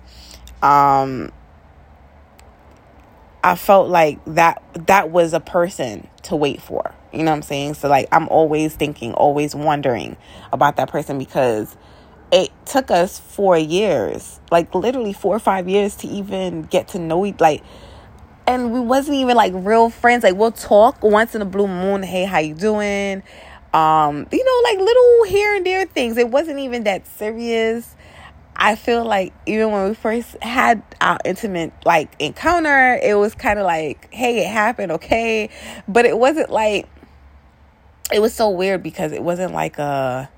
um 0.63 1.33
i 3.45 3.55
felt 3.55 3.89
like 3.89 4.19
that 4.25 4.61
that 4.87 5.11
was 5.11 5.33
a 5.33 5.41
person 5.41 6.09
to 6.23 6.35
wait 6.35 6.61
for 6.61 6.93
you 7.15 7.23
know 7.23 7.31
what 7.31 7.37
I'm 7.37 7.43
saying? 7.43 7.75
So 7.75 7.89
like 7.89 8.09
I'm 8.11 8.29
always 8.29 8.75
thinking, 8.75 9.15
always 9.15 9.55
wondering 9.55 10.17
about 10.53 10.77
that 10.77 10.91
person 10.91 11.19
because 11.19 11.77
it 12.33 12.51
took 12.67 12.91
us 12.91 13.21
four 13.21 13.57
years, 13.57 14.41
like 14.51 14.75
literally 14.75 15.13
four 15.13 15.37
or 15.37 15.39
five 15.39 15.69
years 15.69 15.95
to 15.97 16.09
even 16.09 16.63
get 16.63 16.89
to 16.89 16.99
know 16.99 17.25
each 17.25 17.39
like 17.39 17.63
and 18.47 18.73
we 18.73 18.81
wasn't 18.81 19.17
even 19.17 19.37
like 19.37 19.53
real 19.55 19.91
friends. 19.91 20.25
Like 20.25 20.35
we'll 20.35 20.53
talk 20.53 21.03
once 21.03 21.35
in 21.35 21.43
a 21.43 21.47
blue 21.47 21.69
moon, 21.69 22.03
hey, 22.03 22.25
how 22.25 22.39
you 22.39 22.55
doing? 22.55 23.23
Um, 23.73 24.27
you 24.33 24.45
know, 24.45 24.71
like 24.71 24.79
little 24.79 25.25
here 25.25 25.55
and 25.55 25.65
there 25.65 25.87
things. 25.87 26.17
It 26.19 26.31
wasn't 26.31 26.59
even 26.59 26.85
that 26.85 27.07
serious. 27.07 27.95
I 28.57 28.77
feel 28.77 29.05
like 29.05 29.33
even 29.47 29.71
when 29.73 29.89
we 29.89 29.95
first 29.95 30.43
had 30.43 30.83
our 31.01 31.19
intimate 31.25 31.73
like 31.85 32.15
encounter, 32.19 32.99
it 33.03 33.15
was 33.15 33.35
kind 33.35 33.59
of 33.59 33.67
like, 33.67 34.13
hey, 34.13 34.45
it 34.45 34.49
happened, 34.49 34.93
okay, 34.93 35.51
but 35.89 36.05
it 36.05 36.17
wasn't 36.17 36.51
like 36.51 36.89
it 38.13 38.21
was 38.21 38.35
so 38.35 38.51
weird 38.51 38.83
because 38.83 39.13
it 39.13 39.23
wasn't 39.23 39.53
like 39.53 39.79
a 39.79 40.31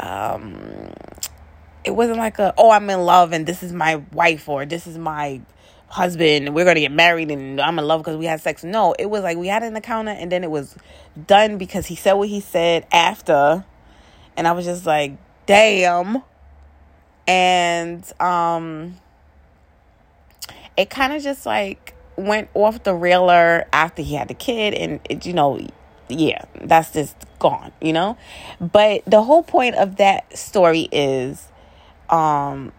um 0.00 0.92
it 1.84 1.90
wasn't 1.90 2.18
like 2.18 2.38
a 2.38 2.54
oh 2.56 2.70
I'm 2.70 2.88
in 2.90 3.00
love 3.00 3.32
and 3.32 3.46
this 3.46 3.62
is 3.62 3.72
my 3.72 3.96
wife 4.12 4.48
or 4.48 4.64
this 4.66 4.86
is 4.86 4.98
my 4.98 5.40
husband 5.88 6.46
and 6.46 6.54
we're 6.54 6.64
gonna 6.64 6.80
get 6.80 6.92
married 6.92 7.30
and 7.30 7.60
I'm 7.60 7.78
in 7.78 7.86
love 7.86 8.00
because 8.00 8.16
we 8.16 8.26
had 8.26 8.40
sex. 8.40 8.64
No, 8.64 8.94
it 8.98 9.06
was 9.06 9.22
like 9.22 9.36
we 9.36 9.48
had 9.48 9.62
an 9.62 9.76
encounter 9.76 10.10
and 10.10 10.30
then 10.30 10.44
it 10.44 10.50
was 10.50 10.76
done 11.26 11.58
because 11.58 11.86
he 11.86 11.96
said 11.96 12.14
what 12.14 12.28
he 12.28 12.40
said 12.40 12.86
after, 12.92 13.64
and 14.36 14.48
I 14.48 14.52
was 14.52 14.64
just 14.64 14.86
like, 14.86 15.16
damn. 15.46 16.22
And 17.26 18.04
um, 18.20 18.96
it 20.76 20.90
kind 20.90 21.12
of 21.12 21.22
just 21.22 21.46
like 21.46 21.94
went 22.16 22.48
off 22.54 22.82
the 22.82 22.94
railer 22.94 23.66
after 23.72 24.02
he 24.02 24.14
had 24.14 24.28
the 24.28 24.34
kid, 24.34 24.74
and 24.74 25.00
it, 25.08 25.26
you 25.26 25.32
know, 25.32 25.60
yeah, 26.08 26.44
that's 26.62 26.92
just 26.92 27.16
gone, 27.38 27.72
you 27.80 27.92
know. 27.92 28.16
But 28.60 29.02
the 29.06 29.22
whole 29.22 29.42
point 29.42 29.74
of 29.74 29.96
that 29.96 30.36
story 30.36 30.88
is, 30.92 31.48
um, 32.08 32.72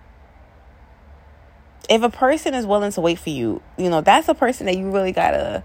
if 1.90 2.02
a 2.02 2.10
person 2.10 2.54
is 2.54 2.66
willing 2.66 2.92
to 2.92 3.02
wait 3.02 3.20
for 3.20 3.30
you, 3.30 3.62
you 3.78 3.90
know, 3.90 4.02
that's 4.02 4.28
a 4.28 4.34
person 4.34 4.66
that 4.66 4.78
you 4.78 4.92
really 4.92 5.12
gotta 5.12 5.64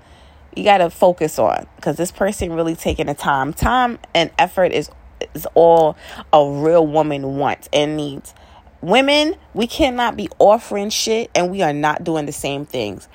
you 0.57 0.65
gotta 0.65 0.91
focus 0.91 1.39
on 1.39 1.67
because 1.77 1.97
this 1.97 2.11
person 2.11 2.53
really 2.53 2.77
taking 2.77 3.07
the 3.07 3.15
time. 3.15 3.53
Time 3.53 3.99
and 4.15 4.31
effort 4.39 4.73
is 4.73 4.91
is 5.35 5.47
all 5.55 5.97
a 6.33 6.51
real 6.51 6.87
woman 6.87 7.37
wants 7.37 7.69
and 7.73 7.97
needs. 7.97 8.35
Women, 8.83 9.37
we 9.55 9.67
cannot 9.67 10.17
be 10.17 10.29
offering 10.39 10.91
shit 10.91 11.31
and 11.35 11.51
we 11.51 11.62
are 11.62 11.73
not 11.73 12.05
doing 12.05 12.27
the 12.27 12.33
same 12.33 12.67
things. 12.67 13.09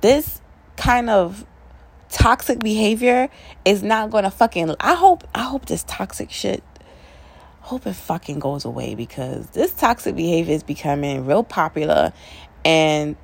This 0.00 0.40
kind 0.76 1.10
of 1.10 1.46
toxic 2.10 2.60
behavior 2.60 3.28
is 3.64 3.82
not 3.82 4.10
gonna 4.10 4.30
fucking 4.30 4.74
I 4.78 4.94
hope 4.94 5.26
I 5.34 5.42
hope 5.42 5.66
this 5.66 5.84
toxic 5.88 6.30
shit 6.30 6.62
hope 7.66 7.84
it 7.84 7.94
fucking 7.94 8.38
goes 8.38 8.64
away 8.64 8.94
because 8.94 9.48
this 9.48 9.72
toxic 9.72 10.14
behavior 10.14 10.54
is 10.54 10.62
becoming 10.62 11.26
real 11.26 11.42
popular 11.42 12.12
and 12.64 13.16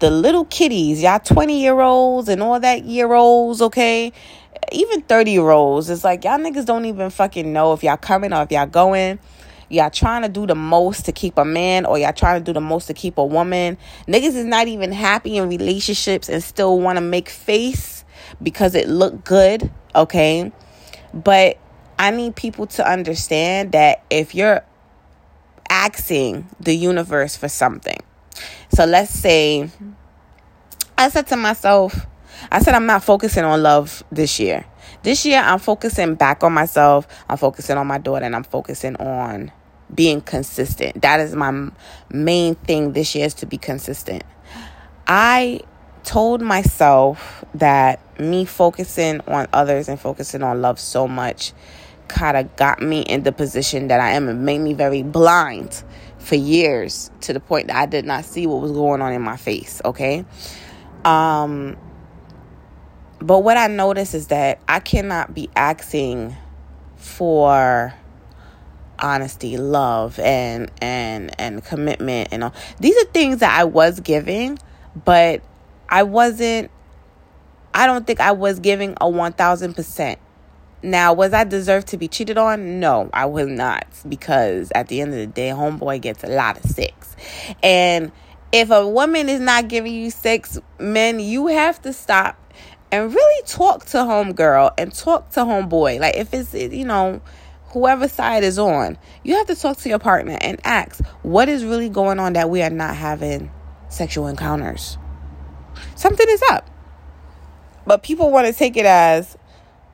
the 0.00 0.10
little 0.10 0.44
kiddies, 0.44 1.02
y'all 1.02 1.18
20 1.18 1.62
year 1.62 1.80
olds 1.80 2.28
and 2.28 2.42
all 2.42 2.60
that 2.60 2.84
year 2.84 3.14
olds, 3.14 3.62
okay? 3.62 4.12
Even 4.72 5.00
30 5.00 5.30
year 5.30 5.48
olds, 5.48 5.88
it's 5.88 6.04
like 6.04 6.24
y'all 6.24 6.38
niggas 6.38 6.66
don't 6.66 6.84
even 6.84 7.08
fucking 7.08 7.50
know 7.50 7.72
if 7.72 7.82
y'all 7.82 7.96
coming 7.96 8.34
or 8.34 8.42
if 8.42 8.52
y'all 8.52 8.66
going. 8.66 9.18
Y'all 9.70 9.90
trying 9.90 10.22
to 10.22 10.28
do 10.28 10.46
the 10.46 10.54
most 10.54 11.04
to 11.04 11.12
keep 11.12 11.36
a 11.36 11.44
man 11.44 11.84
or 11.84 11.98
y'all 11.98 12.12
trying 12.12 12.40
to 12.40 12.44
do 12.44 12.52
the 12.54 12.60
most 12.60 12.86
to 12.86 12.94
keep 12.94 13.18
a 13.18 13.24
woman. 13.24 13.76
Niggas 14.06 14.34
is 14.34 14.44
not 14.44 14.66
even 14.66 14.92
happy 14.92 15.36
in 15.36 15.48
relationships 15.48 16.28
and 16.28 16.42
still 16.42 16.80
want 16.80 16.96
to 16.96 17.02
make 17.02 17.28
face 17.28 18.04
because 18.42 18.74
it 18.74 18.88
look 18.88 19.24
good, 19.24 19.70
okay? 19.94 20.52
But 21.12 21.58
I 21.98 22.10
need 22.10 22.34
people 22.34 22.66
to 22.68 22.88
understand 22.88 23.72
that 23.72 24.04
if 24.08 24.34
you're 24.34 24.64
asking 25.68 26.48
the 26.60 26.74
universe 26.74 27.36
for 27.36 27.48
something, 27.48 27.98
so 28.74 28.84
let's 28.84 29.12
say 29.12 29.70
I 30.96 31.10
said 31.10 31.26
to 31.28 31.36
myself, 31.36 32.06
I 32.50 32.60
said 32.60 32.74
I'm 32.74 32.86
not 32.86 33.04
focusing 33.04 33.44
on 33.44 33.62
love 33.62 34.02
this 34.10 34.40
year. 34.40 34.64
This 35.02 35.24
year 35.26 35.40
I'm 35.40 35.58
focusing 35.58 36.14
back 36.14 36.42
on 36.42 36.52
myself. 36.52 37.06
I'm 37.28 37.36
focusing 37.36 37.76
on 37.76 37.86
my 37.86 37.98
daughter 37.98 38.24
and 38.24 38.34
I'm 38.34 38.44
focusing 38.44 38.96
on 38.96 39.52
being 39.94 40.20
consistent. 40.20 41.02
That 41.02 41.20
is 41.20 41.34
my 41.34 41.70
main 42.10 42.54
thing 42.54 42.92
this 42.92 43.14
year 43.14 43.26
is 43.26 43.34
to 43.34 43.46
be 43.46 43.58
consistent. 43.58 44.22
I 45.06 45.60
told 46.04 46.40
myself 46.40 47.44
that 47.54 48.00
me 48.20 48.44
focusing 48.44 49.20
on 49.22 49.46
others 49.52 49.88
and 49.88 49.98
focusing 49.98 50.42
on 50.42 50.62
love 50.62 50.78
so 50.78 51.06
much 51.08 51.52
kind 52.08 52.36
of 52.36 52.56
got 52.56 52.80
me 52.80 53.02
in 53.02 53.22
the 53.22 53.32
position 53.32 53.88
that 53.88 54.00
I 54.00 54.12
am 54.12 54.28
and 54.28 54.44
made 54.44 54.60
me 54.60 54.72
very 54.72 55.02
blind 55.02 55.82
for 56.18 56.34
years 56.34 57.10
to 57.22 57.32
the 57.32 57.40
point 57.40 57.68
that 57.68 57.76
I 57.76 57.86
did 57.86 58.04
not 58.04 58.24
see 58.24 58.46
what 58.46 58.60
was 58.62 58.72
going 58.72 59.02
on 59.02 59.12
in 59.12 59.22
my 59.22 59.36
face, 59.36 59.80
okay? 59.84 60.24
Um 61.04 61.76
but 63.20 63.40
what 63.40 63.56
I 63.56 63.66
noticed 63.66 64.14
is 64.14 64.28
that 64.28 64.60
I 64.68 64.80
cannot 64.80 65.34
be 65.34 65.50
asking 65.56 66.36
for 66.96 67.92
honesty, 68.98 69.56
love 69.56 70.18
and 70.18 70.70
and 70.80 71.34
and 71.40 71.64
commitment 71.64 72.28
and 72.32 72.44
all. 72.44 72.54
These 72.80 72.96
are 72.96 73.06
things 73.06 73.38
that 73.38 73.58
I 73.58 73.64
was 73.64 74.00
giving, 74.00 74.58
but 75.04 75.42
I 75.88 76.02
wasn't 76.02 76.70
I 77.74 77.86
don't 77.86 78.06
think 78.06 78.20
I 78.20 78.32
was 78.32 78.58
giving 78.60 78.92
a 79.00 79.06
1000%. 79.06 80.16
Now, 80.82 81.12
was 81.12 81.32
I 81.32 81.44
deserved 81.44 81.88
to 81.88 81.96
be 81.96 82.08
cheated 82.08 82.38
on? 82.38 82.80
No, 82.80 83.10
I 83.12 83.26
was 83.26 83.48
not 83.48 83.86
because 84.08 84.70
at 84.74 84.88
the 84.88 85.00
end 85.00 85.12
of 85.12 85.18
the 85.18 85.26
day, 85.26 85.50
homeboy 85.50 86.00
gets 86.00 86.22
a 86.24 86.28
lot 86.28 86.56
of 86.56 86.70
sex. 86.70 87.16
And 87.62 88.12
if 88.52 88.70
a 88.70 88.86
woman 88.86 89.28
is 89.28 89.40
not 89.40 89.68
giving 89.68 89.92
you 89.92 90.10
sex, 90.10 90.58
men, 90.78 91.20
you 91.20 91.48
have 91.48 91.82
to 91.82 91.92
stop 91.92 92.36
and 92.90 93.12
really 93.12 93.42
talk 93.46 93.84
to 93.86 93.98
homegirl 93.98 94.72
and 94.78 94.94
talk 94.94 95.30
to 95.30 95.40
homeboy. 95.40 96.00
Like 96.00 96.16
if 96.16 96.32
it's 96.32 96.54
you 96.54 96.84
know, 96.84 97.20
whoever 97.70 98.08
side 98.08 98.44
is 98.44 98.58
on, 98.58 98.98
you 99.22 99.34
have 99.36 99.46
to 99.46 99.54
talk 99.54 99.76
to 99.78 99.88
your 99.88 99.98
partner 99.98 100.38
and 100.40 100.60
ask 100.64 101.04
what 101.22 101.48
is 101.48 101.64
really 101.64 101.88
going 101.88 102.18
on 102.18 102.34
that 102.34 102.50
we 102.50 102.62
are 102.62 102.70
not 102.70 102.96
having 102.96 103.50
sexual 103.88 104.26
encounters. 104.26 104.98
Something 105.94 106.26
is 106.28 106.42
up. 106.50 106.68
But 107.86 108.02
people 108.02 108.30
want 108.30 108.46
to 108.46 108.52
take 108.52 108.76
it 108.76 108.86
as 108.86 109.36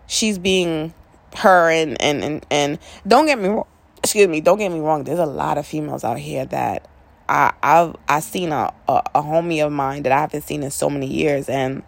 she's 0.06 0.38
being 0.38 0.94
her 1.36 1.70
and 1.70 2.00
and 2.00 2.22
and, 2.22 2.46
and 2.50 2.78
don't 3.06 3.26
get 3.26 3.38
me 3.38 3.48
wrong 3.48 3.66
excuse 3.98 4.28
me 4.28 4.40
don't 4.40 4.58
get 4.58 4.70
me 4.70 4.78
wrong 4.78 5.02
there's 5.04 5.18
a 5.18 5.26
lot 5.26 5.58
of 5.58 5.66
females 5.66 6.04
out 6.04 6.18
here 6.18 6.44
that 6.46 6.88
i 7.28 7.52
i've 7.62 7.96
i 8.06 8.20
seen 8.20 8.52
a, 8.52 8.72
a, 8.88 9.02
a 9.14 9.22
homie 9.22 9.64
of 9.64 9.72
mine 9.72 10.02
that 10.04 10.12
i 10.12 10.20
haven't 10.20 10.42
seen 10.42 10.62
in 10.62 10.70
so 10.70 10.88
many 10.88 11.06
years 11.06 11.48
and 11.48 11.82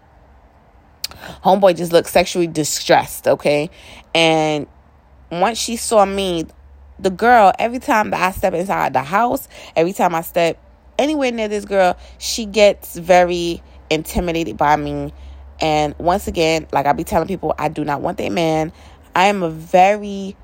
homeboy 1.45 1.77
just 1.77 1.93
looks 1.93 2.11
sexually 2.11 2.49
distressed 2.49 3.29
okay 3.29 3.71
and 4.15 4.67
once 5.41 5.59
she 5.59 5.77
saw 5.77 6.05
me 6.05 6.47
the 6.99 7.11
girl 7.11 7.53
every 7.59 7.79
time 7.79 8.11
that 8.11 8.21
i 8.21 8.31
step 8.31 8.55
inside 8.55 8.93
the 8.93 9.03
house 9.03 9.49
every 9.75 9.93
time 9.93 10.15
i 10.15 10.21
step 10.23 10.59
anywhere 10.99 11.31
near 11.31 11.49
this 11.49 11.65
girl 11.65 11.97
she 12.19 12.47
gets 12.47 12.97
very 12.97 13.63
intimidated 13.91 14.57
by 14.57 14.77
me 14.77 15.13
and 15.61 15.95
once 15.99 16.27
again, 16.27 16.67
like 16.73 16.87
I 16.87 16.93
be 16.93 17.05
telling 17.05 17.29
people, 17.29 17.55
I 17.59 17.69
do 17.69 17.85
not 17.85 18.03
want 18.03 18.21
a 18.21 18.29
man. 18.29 18.73
I 19.15 19.27
am 19.27 19.43
a 19.43 19.51
very 19.51 20.37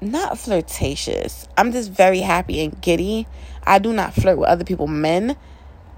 not 0.00 0.38
flirtatious. 0.38 1.48
I'm 1.56 1.72
just 1.72 1.90
very 1.90 2.20
happy 2.20 2.62
and 2.64 2.80
giddy. 2.80 3.26
I 3.64 3.78
do 3.78 3.92
not 3.92 4.14
flirt 4.14 4.38
with 4.38 4.48
other 4.48 4.64
people 4.64 4.86
men. 4.86 5.36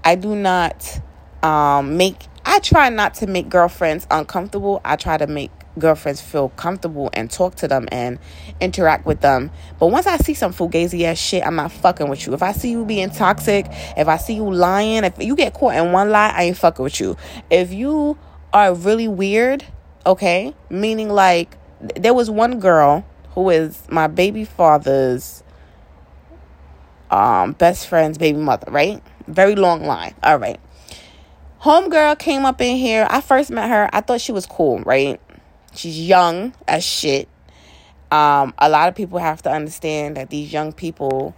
I 0.03 0.15
do 0.15 0.35
not 0.35 1.01
um 1.43 1.97
make 1.97 2.25
I 2.45 2.59
try 2.59 2.89
not 2.89 3.13
to 3.15 3.27
make 3.27 3.49
girlfriends 3.49 4.07
uncomfortable. 4.09 4.81
I 4.83 4.95
try 4.95 5.17
to 5.17 5.27
make 5.27 5.51
girlfriends 5.79 6.21
feel 6.21 6.49
comfortable 6.49 7.09
and 7.13 7.31
talk 7.31 7.55
to 7.55 7.67
them 7.67 7.87
and 7.91 8.19
interact 8.59 9.05
with 9.05 9.21
them. 9.21 9.51
But 9.79 9.87
once 9.87 10.07
I 10.07 10.17
see 10.17 10.33
some 10.33 10.53
fugazi 10.53 11.03
ass 11.03 11.17
shit, 11.17 11.45
I'm 11.45 11.55
not 11.55 11.71
fucking 11.71 12.09
with 12.09 12.25
you. 12.25 12.33
If 12.33 12.43
I 12.43 12.51
see 12.51 12.71
you 12.71 12.85
being 12.85 13.09
toxic, 13.09 13.65
if 13.97 14.07
I 14.07 14.17
see 14.17 14.35
you 14.35 14.51
lying, 14.51 15.03
if 15.03 15.13
you 15.19 15.35
get 15.35 15.53
caught 15.53 15.75
in 15.75 15.91
one 15.91 16.09
lie, 16.09 16.33
I 16.35 16.43
ain't 16.43 16.57
fucking 16.57 16.83
with 16.83 16.99
you. 16.99 17.17
If 17.49 17.73
you 17.73 18.17
are 18.53 18.73
really 18.73 19.07
weird, 19.07 19.65
okay? 20.05 20.53
Meaning, 20.69 21.09
like, 21.09 21.57
there 21.95 22.13
was 22.13 22.29
one 22.29 22.59
girl 22.59 23.05
who 23.31 23.49
is 23.49 23.81
my 23.89 24.07
baby 24.07 24.43
father's 24.43 25.43
um, 27.11 27.53
best 27.53 27.87
friend's 27.87 28.17
baby 28.17 28.39
mother, 28.39 28.71
right? 28.71 29.01
Very 29.27 29.55
long 29.55 29.83
line. 29.83 30.13
All 30.23 30.37
right. 30.37 30.59
Homegirl 31.61 32.17
came 32.19 32.45
up 32.45 32.61
in 32.61 32.77
here. 32.77 33.05
I 33.09 33.21
first 33.21 33.51
met 33.51 33.69
her. 33.69 33.89
I 33.91 34.01
thought 34.01 34.21
she 34.21 34.31
was 34.31 34.45
cool, 34.45 34.79
right? 34.79 35.19
She's 35.79 35.97
young 35.97 36.53
as 36.67 36.83
shit. 36.83 37.29
Um, 38.11 38.53
a 38.57 38.67
lot 38.67 38.89
of 38.89 38.95
people 38.95 39.17
have 39.17 39.41
to 39.43 39.49
understand 39.49 40.17
that 40.17 40.29
these 40.29 40.51
young 40.51 40.73
people 40.73 41.33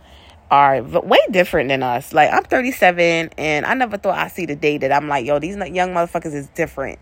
are 0.50 0.81
way 0.81 1.19
different 1.29 1.69
than 1.69 1.83
us. 1.83 2.12
Like 2.12 2.33
I'm 2.33 2.41
37 2.41 3.29
and 3.38 3.65
I 3.67 3.75
never 3.75 3.98
thought 3.98 4.17
I'd 4.17 4.31
see 4.31 4.48
the 4.48 4.55
day 4.55 4.79
that 4.79 4.91
I'm 4.91 5.07
like, 5.07 5.27
yo, 5.27 5.38
these 5.38 5.57
young 5.57 5.91
motherfuckers 5.91 6.33
is 6.33 6.48
different. 6.48 6.98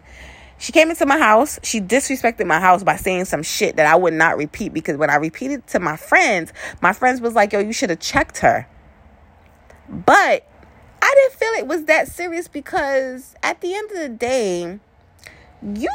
She 0.57 0.73
came 0.73 0.89
into 0.89 1.05
my 1.05 1.17
house. 1.17 1.59
She 1.63 1.79
disrespected 1.79 2.45
my 2.45 2.59
house 2.59 2.83
by 2.83 2.97
saying 2.97 3.23
some 3.23 3.41
shit 3.41 3.77
that 3.77 3.85
I 3.85 3.95
would 3.95 4.13
not 4.13 4.35
repeat 4.35 4.73
because 4.73 4.97
when 4.97 5.09
I 5.09 5.15
repeated 5.15 5.65
to 5.67 5.79
my 5.79 5.95
friends, 5.95 6.51
my 6.81 6.91
friends 6.91 7.21
was 7.21 7.35
like, 7.35 7.53
yo, 7.53 7.59
you 7.59 7.71
should 7.71 7.89
have 7.89 8.01
checked 8.01 8.39
her. 8.39 8.67
But 9.87 10.45
I 11.01 11.15
didn't 11.15 11.39
feel 11.39 11.53
it 11.53 11.67
was 11.67 11.85
that 11.85 12.09
serious 12.09 12.49
because 12.49 13.33
at 13.41 13.61
the 13.61 13.73
end 13.73 13.91
of 13.91 13.97
the 13.97 14.09
day, 14.09 14.79
you 15.63 15.89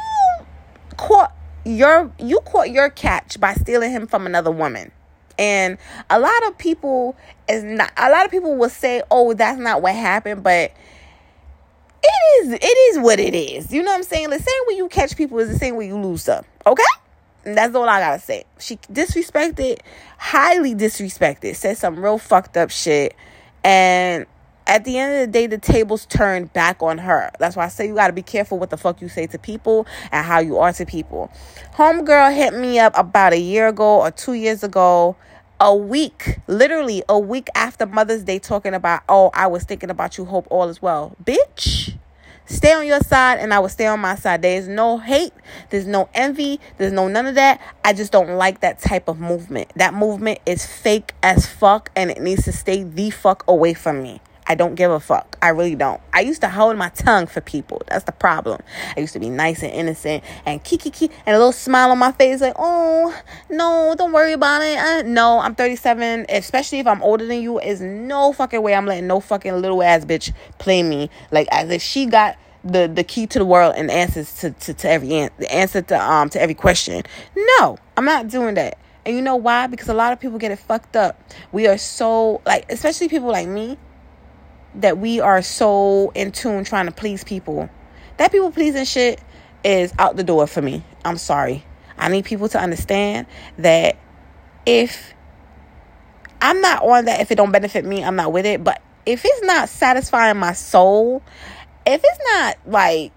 caught 0.97 1.33
your 1.65 2.11
you 2.19 2.39
caught 2.45 2.69
your 2.69 2.89
catch 2.89 3.39
by 3.39 3.53
stealing 3.53 3.91
him 3.91 4.07
from 4.07 4.25
another 4.25 4.51
woman. 4.51 4.91
And 5.37 5.77
a 6.09 6.19
lot 6.19 6.47
of 6.47 6.57
people 6.57 7.15
is 7.49 7.63
not 7.63 7.91
a 7.97 8.09
lot 8.09 8.25
of 8.25 8.31
people 8.31 8.55
will 8.55 8.69
say, 8.69 9.01
"Oh, 9.11 9.33
that's 9.33 9.59
not 9.59 9.81
what 9.81 9.95
happened," 9.95 10.43
but 10.43 10.71
it 12.03 12.45
is 12.45 12.53
it 12.53 12.63
is 12.63 12.99
what 12.99 13.19
it 13.19 13.35
is. 13.35 13.71
You 13.71 13.83
know 13.83 13.91
what 13.91 13.97
I'm 13.97 14.03
saying? 14.03 14.29
The 14.29 14.39
same 14.39 14.61
way 14.67 14.75
you 14.75 14.87
catch 14.87 15.17
people 15.17 15.39
is 15.39 15.49
the 15.49 15.57
same 15.57 15.75
way 15.75 15.87
you 15.87 15.97
lose 15.97 16.25
them. 16.25 16.45
Okay? 16.65 16.83
And 17.43 17.57
that's 17.57 17.75
all 17.75 17.87
I 17.87 17.99
gotta 17.99 18.19
say. 18.19 18.45
She 18.59 18.77
disrespected, 18.91 19.79
highly 20.17 20.73
disrespected, 20.73 21.55
said 21.55 21.77
some 21.77 21.99
real 21.99 22.17
fucked 22.17 22.57
up 22.57 22.71
shit. 22.71 23.15
And 23.63 24.25
at 24.67 24.83
the 24.83 24.97
end 24.97 25.13
of 25.13 25.19
the 25.21 25.27
day, 25.27 25.47
the 25.47 25.57
tables 25.57 26.05
turned 26.05 26.51
back 26.53 26.81
on 26.81 26.97
her. 26.97 27.31
That's 27.39 27.55
why 27.55 27.65
I 27.65 27.67
say 27.67 27.87
you 27.87 27.95
gotta 27.95 28.13
be 28.13 28.23
careful 28.23 28.57
what 28.57 28.69
the 28.69 28.77
fuck 28.77 29.01
you 29.01 29.09
say 29.09 29.27
to 29.27 29.37
people 29.37 29.85
and 30.11 30.25
how 30.25 30.39
you 30.39 30.57
are 30.57 30.73
to 30.73 30.85
people. 30.85 31.31
Homegirl 31.75 32.35
hit 32.35 32.53
me 32.53 32.79
up 32.79 32.93
about 32.97 33.33
a 33.33 33.39
year 33.39 33.67
ago 33.67 34.01
or 34.01 34.11
two 34.11 34.33
years 34.33 34.63
ago 34.63 35.15
a 35.59 35.73
week, 35.75 36.39
literally 36.47 37.03
a 37.07 37.17
week 37.17 37.47
after 37.55 37.85
Mother's 37.85 38.23
Day, 38.23 38.39
talking 38.39 38.73
about, 38.73 39.03
oh, 39.07 39.29
I 39.33 39.47
was 39.47 39.63
thinking 39.63 39.89
about 39.89 40.17
you, 40.17 40.25
hope 40.25 40.47
all 40.49 40.67
is 40.67 40.81
well. 40.81 41.15
Bitch, 41.23 41.95
stay 42.45 42.73
on 42.73 42.85
your 42.85 42.99
side 42.99 43.39
and 43.39 43.53
I 43.53 43.59
will 43.59 43.69
stay 43.69 43.87
on 43.87 43.99
my 43.99 44.15
side. 44.15 44.41
There's 44.41 44.67
no 44.67 44.97
hate, 44.97 45.33
there's 45.69 45.87
no 45.87 46.09
envy, 46.13 46.59
there's 46.77 46.91
no 46.91 47.07
none 47.07 47.25
of 47.25 47.35
that. 47.35 47.61
I 47.83 47.93
just 47.93 48.11
don't 48.11 48.37
like 48.37 48.61
that 48.61 48.79
type 48.79 49.07
of 49.07 49.19
movement. 49.19 49.71
That 49.75 49.93
movement 49.93 50.39
is 50.45 50.65
fake 50.65 51.13
as 51.23 51.45
fuck 51.45 51.91
and 51.95 52.11
it 52.11 52.19
needs 52.19 52.43
to 52.45 52.51
stay 52.51 52.83
the 52.83 53.11
fuck 53.11 53.43
away 53.47 53.73
from 53.73 54.01
me. 54.01 54.21
I 54.47 54.55
don't 54.55 54.75
give 54.75 54.91
a 54.91 54.99
fuck. 54.99 55.37
I 55.41 55.49
really 55.49 55.75
don't. 55.75 55.99
I 56.13 56.21
used 56.21 56.41
to 56.41 56.49
hold 56.49 56.77
my 56.77 56.89
tongue 56.89 57.25
for 57.25 57.41
people. 57.41 57.81
That's 57.87 58.05
the 58.05 58.11
problem. 58.11 58.61
I 58.95 58.99
used 58.99 59.13
to 59.13 59.19
be 59.19 59.29
nice 59.29 59.63
and 59.63 59.71
innocent 59.71 60.23
and 60.45 60.63
kiki 60.63 60.91
kiki 60.91 61.13
and 61.25 61.35
a 61.35 61.39
little 61.39 61.51
smile 61.51 61.91
on 61.91 61.97
my 61.97 62.11
face, 62.11 62.41
like, 62.41 62.55
oh 62.57 63.15
no, 63.49 63.95
don't 63.97 64.11
worry 64.11 64.33
about 64.33 64.61
it. 64.61 64.77
Uh, 64.77 65.01
no, 65.03 65.39
I'm 65.39 65.55
37. 65.55 66.27
Especially 66.29 66.79
if 66.79 66.87
I'm 66.87 67.01
older 67.01 67.25
than 67.25 67.41
you, 67.41 67.59
is 67.59 67.81
no 67.81 68.33
fucking 68.33 68.61
way 68.61 68.75
I'm 68.75 68.85
letting 68.85 69.07
no 69.07 69.19
fucking 69.19 69.53
little 69.61 69.81
ass 69.81 70.05
bitch 70.05 70.31
play 70.59 70.83
me 70.83 71.09
like 71.31 71.47
as 71.51 71.69
if 71.69 71.81
she 71.81 72.05
got 72.05 72.37
the 72.63 72.87
the 72.87 73.03
key 73.03 73.27
to 73.27 73.39
the 73.39 73.45
world 73.45 73.75
and 73.77 73.91
answers 73.91 74.33
to, 74.39 74.51
to, 74.51 74.73
to 74.73 74.89
every 74.89 75.13
an- 75.13 75.29
the 75.37 75.51
answer 75.53 75.81
to 75.81 75.99
um 75.99 76.29
to 76.29 76.41
every 76.41 76.55
question. 76.55 77.03
No, 77.35 77.77
I'm 77.97 78.05
not 78.05 78.27
doing 78.27 78.55
that. 78.55 78.77
And 79.05 79.15
you 79.15 79.21
know 79.21 79.35
why? 79.35 79.67
Because 79.67 79.87
a 79.87 79.93
lot 79.93 80.13
of 80.13 80.19
people 80.19 80.39
get 80.39 80.51
it 80.51 80.57
fucked 80.57 80.95
up. 80.95 81.21
We 81.51 81.67
are 81.67 81.77
so 81.77 82.41
like, 82.45 82.65
especially 82.71 83.07
people 83.07 83.31
like 83.31 83.47
me 83.47 83.77
that 84.75 84.97
we 84.97 85.19
are 85.19 85.41
so 85.41 86.11
in 86.15 86.31
tune 86.31 86.63
trying 86.63 86.85
to 86.85 86.91
please 86.91 87.23
people. 87.23 87.69
That 88.17 88.31
people 88.31 88.51
pleasing 88.51 88.85
shit 88.85 89.21
is 89.63 89.93
out 89.99 90.15
the 90.15 90.23
door 90.23 90.47
for 90.47 90.61
me. 90.61 90.83
I'm 91.03 91.17
sorry. 91.17 91.65
I 91.97 92.09
need 92.09 92.25
people 92.25 92.49
to 92.49 92.59
understand 92.59 93.27
that 93.57 93.97
if 94.65 95.13
I'm 96.41 96.61
not 96.61 96.83
on 96.83 97.05
that, 97.05 97.21
if 97.21 97.31
it 97.31 97.35
don't 97.35 97.51
benefit 97.51 97.85
me, 97.85 98.03
I'm 98.03 98.15
not 98.15 98.31
with 98.31 98.45
it. 98.45 98.63
But 98.63 98.81
if 99.05 99.23
it's 99.23 99.43
not 99.43 99.69
satisfying 99.69 100.37
my 100.37 100.53
soul, 100.53 101.23
if 101.85 102.01
it's 102.03 102.19
not 102.33 102.57
like, 102.67 103.11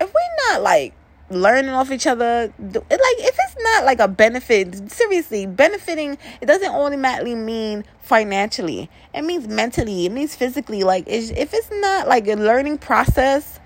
if 0.00 0.12
we're 0.12 0.52
not 0.52 0.62
like 0.62 0.94
learning 1.30 1.70
off 1.70 1.90
each 1.90 2.06
other. 2.06 2.52
Like 2.58 2.82
if 2.90 3.36
it's 3.38 3.56
not 3.62 3.84
like 3.84 4.00
a 4.00 4.08
benefit 4.08 4.90
seriously 4.90 5.46
benefiting 5.46 6.18
it 6.40 6.46
doesn't 6.46 6.70
automatically 6.70 7.34
mean 7.34 7.84
financially. 8.00 8.90
It 9.14 9.22
means 9.22 9.48
mentally. 9.48 10.06
It 10.06 10.12
means 10.12 10.36
physically. 10.36 10.84
Like 10.84 11.04
if 11.08 11.52
it's 11.54 11.70
not 11.70 12.08
like 12.08 12.28
a 12.28 12.34
learning 12.34 12.78
process 12.78 13.58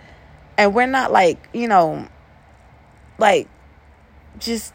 and 0.57 0.75
we're 0.75 0.87
not 0.87 1.13
like 1.13 1.49
you 1.53 1.69
know 1.69 2.09
like 3.19 3.49
just 4.39 4.73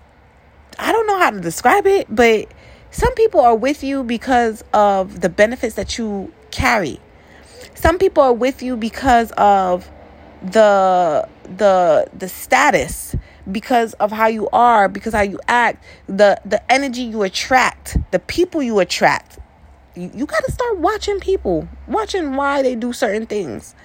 i 0.77 0.92
don't 0.92 1.08
know 1.08 1.18
how 1.18 1.32
to 1.32 1.39
describe 1.39 1.88
it 1.88 2.06
but 2.13 2.48
some 2.96 3.13
people 3.15 3.42
are 3.42 3.58
with 3.58 3.84
you 3.84 4.04
because 4.04 4.63
of 4.74 5.20
the 5.20 5.27
benefits 5.27 5.75
that 5.75 5.98
you 5.98 6.32
carry. 6.51 7.01
Some 7.74 7.98
people 7.98 8.24
are 8.24 8.32
with 8.32 8.63
you 8.63 8.77
because 8.77 9.34
of 9.36 9.92
the 10.42 11.27
the 11.58 12.08
the 12.14 12.28
status 12.28 13.16
because 13.51 13.94
of 13.96 14.12
how 14.12 14.27
you 14.27 14.50
are 14.50 14.90
because 14.90 15.14
how 15.14 15.22
you 15.22 15.40
act 15.48 15.84
the 16.08 16.40
the 16.46 16.62
energy 16.72 17.01
you 17.01 17.24
attract 17.24 17.98
the 18.12 18.20
people 18.20 18.62
you 18.62 18.79
attract. 18.79 19.40
You, 19.96 20.12
you 20.14 20.25
got 20.25 20.44
to 20.44 20.51
start 20.51 20.79
watching 20.79 21.20
people 21.22 21.68
watching 21.88 22.36
why 22.36 22.62
they 22.62 22.75
do 22.75 22.92
certain 22.92 23.25
things 23.25 23.75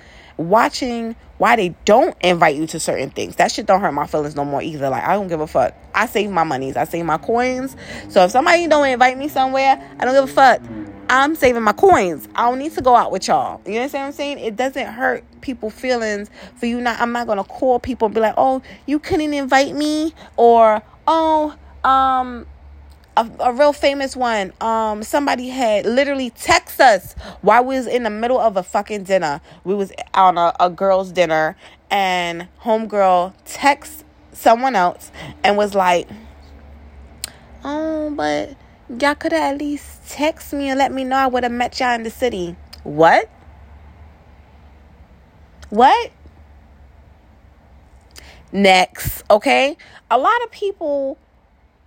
watching 0.41 1.15
why 1.39 1.55
they 1.55 1.75
don't 1.85 2.17
invite 2.23 2.57
you 2.57 2.67
to 2.67 2.81
certain 2.81 3.11
things. 3.11 3.37
That 3.37 3.53
shit 3.53 3.67
don't 3.67 3.81
hurt 3.81 3.93
my 3.93 4.07
feelings 4.07 4.35
no 4.35 4.45
more 4.45 4.63
either. 4.63 4.89
Like 4.89 5.05
i 5.05 5.13
don't 5.13 5.29
give 5.29 5.41
a 5.41 5.47
fuck. 5.47 5.75
I 5.95 6.07
save 6.07 6.31
my 6.31 6.45
monies. 6.45 6.77
I 6.77 6.85
save 6.85 7.05
my 7.05 7.19
coins. 7.19 7.77
So 8.09 8.25
if 8.25 8.31
somebody 8.31 8.67
don't 8.67 8.89
invite 8.89 9.19
me 9.19 9.29
somewhere 9.29 9.97
i 9.99 10.05
don't 10.05 10.15
give 10.15 10.25
a 10.25 10.33
fuck. 10.33 10.63
I'm 11.09 11.35
saving 11.35 11.63
my 11.63 11.73
coins. 11.73 12.29
I 12.35 12.49
don't 12.49 12.59
need 12.59 12.73
to 12.75 12.83
go 12.83 12.95
out 12.95 13.11
with 13.11 13.29
y'all. 13.29 13.61
You 13.67 13.77
understand 13.77 14.03
what 14.03 14.07
I'm 14.07 14.13
saying? 14.13 14.39
It 14.39 14.57
doesn't 14.57 14.87
hurt 14.87 15.25
people 15.41 15.71
feelings 15.71 16.31
for 16.57 16.67
you 16.67 16.81
not 16.81 17.01
I'm 17.01 17.13
not 17.13 17.27
gonna 17.27 17.45
call 17.45 17.79
people 17.79 18.07
and 18.07 18.15
be 18.15 18.21
like, 18.21 18.35
oh, 18.37 18.63
you 18.87 18.99
couldn't 18.99 19.35
invite 19.35 19.75
me 19.75 20.15
or 20.37 20.83
oh, 21.07 21.57
um 21.85 22.47
a, 23.17 23.31
a 23.41 23.53
real 23.53 23.73
famous 23.73 24.17
one. 24.17 24.53
Um, 24.61 25.03
somebody 25.03 25.49
had 25.49 25.85
literally 25.85 26.31
text 26.31 26.81
us 26.81 27.15
while 27.43 27.65
we 27.65 27.77
was 27.77 27.87
in 27.87 28.05
the 28.05 28.11
middle 28.11 28.39
of 28.39 28.57
a 28.57 28.63
fucking 28.63 29.05
dinner. 29.05 29.41
We 29.65 29.75
was 29.75 29.93
on 30.15 30.39
a, 30.39 30.55
a 30.59 30.71
girl's 30.71 31.13
dinner 31.13 31.57
and 31.91 32.49
homegirl 32.63 33.35
text 33.45 34.05
someone 34.33 34.75
else 34.77 35.11
and 35.43 35.57
was 35.57 35.75
like, 35.75 36.09
Oh, 37.63 38.11
but 38.11 38.57
y'all 38.89 39.15
could 39.15 39.33
have 39.33 39.55
at 39.55 39.59
least 39.59 40.09
text 40.09 40.53
me 40.53 40.71
and 40.71 40.79
let 40.79 40.93
me 40.93 41.05
know 41.05 41.17
I 41.17 41.27
would 41.27 41.43
have 41.43 41.53
met 41.53 41.79
y'all 41.79 41.95
in 41.95 42.05
the 42.05 42.11
city. 42.11 42.57
What? 42.85 43.29
What? 45.71 46.13
Next, 48.53 49.23
okay? 49.31 49.77
A 50.11 50.19
lot 50.19 50.43
of 50.43 50.51
people 50.51 51.17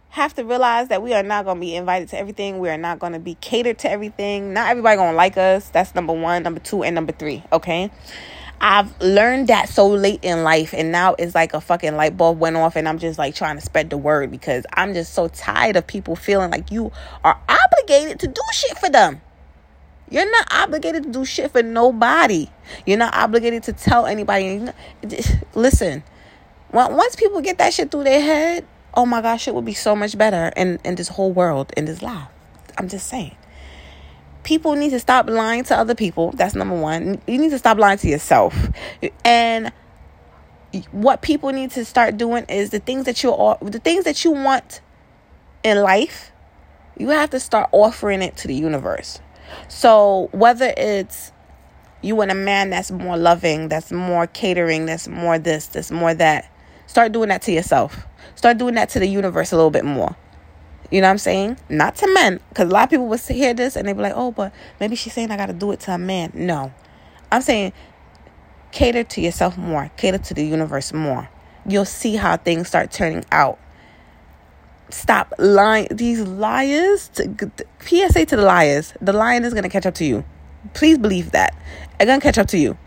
have 0.09 0.33
to 0.35 0.45
realize 0.45 0.87
that 0.87 1.01
we 1.01 1.13
are 1.13 1.23
not 1.23 1.43
going 1.43 1.57
to 1.57 1.61
be 1.61 1.75
invited 1.75 2.07
to 2.09 2.17
everything. 2.17 2.59
We 2.59 2.69
are 2.69 2.77
not 2.77 2.99
going 2.99 3.13
to 3.13 3.19
be 3.19 3.35
catered 3.35 3.79
to 3.79 3.91
everything. 3.91 4.53
Not 4.53 4.69
everybody 4.69 4.95
going 4.95 5.11
to 5.11 5.17
like 5.17 5.37
us. 5.37 5.69
That's 5.69 5.93
number 5.95 6.13
1, 6.13 6.43
number 6.43 6.59
2, 6.59 6.83
and 6.83 6.95
number 6.95 7.11
3, 7.11 7.43
okay? 7.51 7.91
I've 8.61 8.97
learned 9.01 9.47
that 9.47 9.67
so 9.67 9.87
late 9.87 10.23
in 10.23 10.43
life, 10.43 10.73
and 10.73 10.89
now 10.89 11.15
it's 11.19 11.35
like 11.35 11.53
a 11.53 11.59
fucking 11.59 11.97
light 11.97 12.15
bulb 12.15 12.39
went 12.39 12.55
off, 12.55 12.77
and 12.77 12.87
I'm 12.87 12.97
just 12.97 13.19
like 13.19 13.35
trying 13.35 13.57
to 13.57 13.61
spread 13.61 13.89
the 13.89 13.97
word 13.97 14.31
because 14.31 14.65
I'm 14.71 14.93
just 14.93 15.13
so 15.13 15.27
tired 15.27 15.75
of 15.75 15.85
people 15.85 16.15
feeling 16.15 16.49
like 16.49 16.71
you 16.71 16.93
are 17.25 17.41
obligated 17.49 18.21
to 18.21 18.27
do 18.27 18.41
shit 18.53 18.77
for 18.77 18.89
them. 18.89 19.19
You're 20.09 20.29
not 20.29 20.47
obligated 20.51 21.03
to 21.03 21.09
do 21.09 21.25
shit 21.25 21.51
for 21.51 21.63
nobody. 21.63 22.49
You're 22.85 22.97
not 22.97 23.15
obligated 23.15 23.63
to 23.63 23.73
tell 23.73 24.05
anybody. 24.05 24.69
Listen, 25.55 26.03
once 26.71 27.15
people 27.15 27.41
get 27.41 27.57
that 27.57 27.73
shit 27.73 27.91
through 27.91 28.03
their 28.03 28.21
head, 28.21 28.67
oh 28.93 29.05
my 29.05 29.21
gosh, 29.21 29.47
it 29.47 29.55
would 29.55 29.65
be 29.65 29.73
so 29.73 29.95
much 29.95 30.17
better 30.17 30.51
in, 30.55 30.79
in 30.83 30.95
this 30.95 31.07
whole 31.07 31.31
world, 31.31 31.73
in 31.75 31.85
this 31.85 32.01
life. 32.01 32.27
I'm 32.77 32.87
just 32.87 33.07
saying 33.07 33.35
people 34.43 34.75
need 34.75 34.91
to 34.91 34.99
stop 34.99 35.29
lying 35.29 35.63
to 35.65 35.77
other 35.77 35.95
people. 35.95 36.31
That's 36.31 36.55
number 36.55 36.75
one. 36.75 37.21
You 37.27 37.37
need 37.37 37.51
to 37.51 37.59
stop 37.59 37.77
lying 37.77 37.97
to 37.99 38.07
yourself. 38.07 38.69
And 39.25 39.71
what 40.91 41.21
people 41.21 41.51
need 41.51 41.71
to 41.71 41.85
start 41.85 42.17
doing 42.17 42.45
is 42.49 42.69
the 42.69 42.79
things 42.79 43.05
that 43.05 43.23
you 43.23 43.31
the 43.61 43.79
things 43.79 44.05
that 44.05 44.23
you 44.23 44.31
want 44.31 44.81
in 45.63 45.81
life, 45.81 46.31
you 46.97 47.09
have 47.09 47.29
to 47.31 47.39
start 47.39 47.69
offering 47.71 48.21
it 48.21 48.37
to 48.37 48.47
the 48.47 48.55
universe. 48.55 49.19
So 49.67 50.29
whether 50.31 50.73
it's 50.77 51.31
you 52.01 52.15
want 52.15 52.31
a 52.31 52.35
man 52.35 52.69
that's 52.69 52.91
more 52.91 53.17
loving, 53.17 53.69
that's 53.69 53.91
more 53.91 54.27
catering, 54.27 54.85
that's 54.85 55.07
more 55.07 55.39
this, 55.39 55.67
that's 55.67 55.91
more 55.91 56.13
that, 56.13 56.51
start 56.85 57.11
doing 57.11 57.29
that 57.29 57.41
to 57.43 57.51
yourself. 57.51 58.05
Start 58.35 58.57
doing 58.57 58.75
that 58.75 58.89
to 58.89 58.99
the 58.99 59.07
universe 59.07 59.51
a 59.51 59.55
little 59.55 59.71
bit 59.71 59.85
more. 59.85 60.15
You 60.91 61.01
know 61.01 61.07
what 61.07 61.11
I'm 61.11 61.17
saying? 61.17 61.57
Not 61.69 61.95
to 61.97 62.13
men. 62.13 62.39
Because 62.49 62.69
a 62.69 62.71
lot 62.71 62.83
of 62.83 62.89
people 62.89 63.07
would 63.07 63.19
hear 63.21 63.53
this 63.53 63.75
and 63.75 63.87
they'd 63.87 63.93
be 63.93 64.01
like, 64.01 64.13
oh, 64.15 64.31
but 64.31 64.53
maybe 64.79 64.95
she's 64.95 65.13
saying 65.13 65.31
I 65.31 65.37
got 65.37 65.47
to 65.47 65.53
do 65.53 65.71
it 65.71 65.79
to 65.81 65.93
a 65.93 65.97
man. 65.97 66.31
No. 66.35 66.73
I'm 67.31 67.41
saying 67.41 67.73
cater 68.71 69.03
to 69.03 69.21
yourself 69.21 69.57
more, 69.57 69.89
cater 69.97 70.17
to 70.17 70.33
the 70.33 70.45
universe 70.45 70.93
more. 70.93 71.29
You'll 71.65 71.85
see 71.85 72.15
how 72.15 72.37
things 72.37 72.67
start 72.67 72.91
turning 72.91 73.23
out. 73.31 73.59
Stop 74.93 75.33
lying. 75.39 75.87
These 75.91 76.21
liars, 76.21 77.09
to, 77.09 77.51
PSA 77.79 78.25
to 78.27 78.35
the 78.35 78.43
liars, 78.43 78.93
the 79.01 79.13
lion 79.13 79.43
is 79.43 79.53
going 79.53 79.63
to 79.63 79.69
catch 79.69 79.85
up 79.85 79.95
to 79.95 80.05
you. 80.05 80.23
Please 80.73 80.97
believe 80.97 81.31
that. 81.31 81.55
It's 81.99 82.05
going 82.05 82.19
to 82.19 82.23
catch 82.23 82.37
up 82.37 82.47
to 82.47 82.57
you 82.57 82.77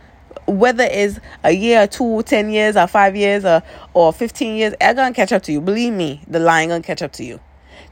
whether 0.46 0.84
it's 0.84 1.18
a 1.42 1.50
year, 1.50 1.88
two, 1.88 2.22
ten 2.22 2.50
years, 2.50 2.76
or 2.76 2.86
five 2.86 3.16
years, 3.16 3.44
or 3.44 3.64
or 3.94 4.12
fifteen 4.12 4.54
years, 4.54 4.74
it's 4.80 4.94
gonna 4.94 5.12
catch 5.12 5.32
up 5.32 5.42
to 5.42 5.50
you. 5.50 5.60
Believe 5.60 5.92
me, 5.92 6.22
the 6.28 6.38
lion 6.38 6.68
gonna 6.68 6.82
catch 6.82 7.02
up 7.02 7.12
to 7.14 7.24
you 7.24 7.40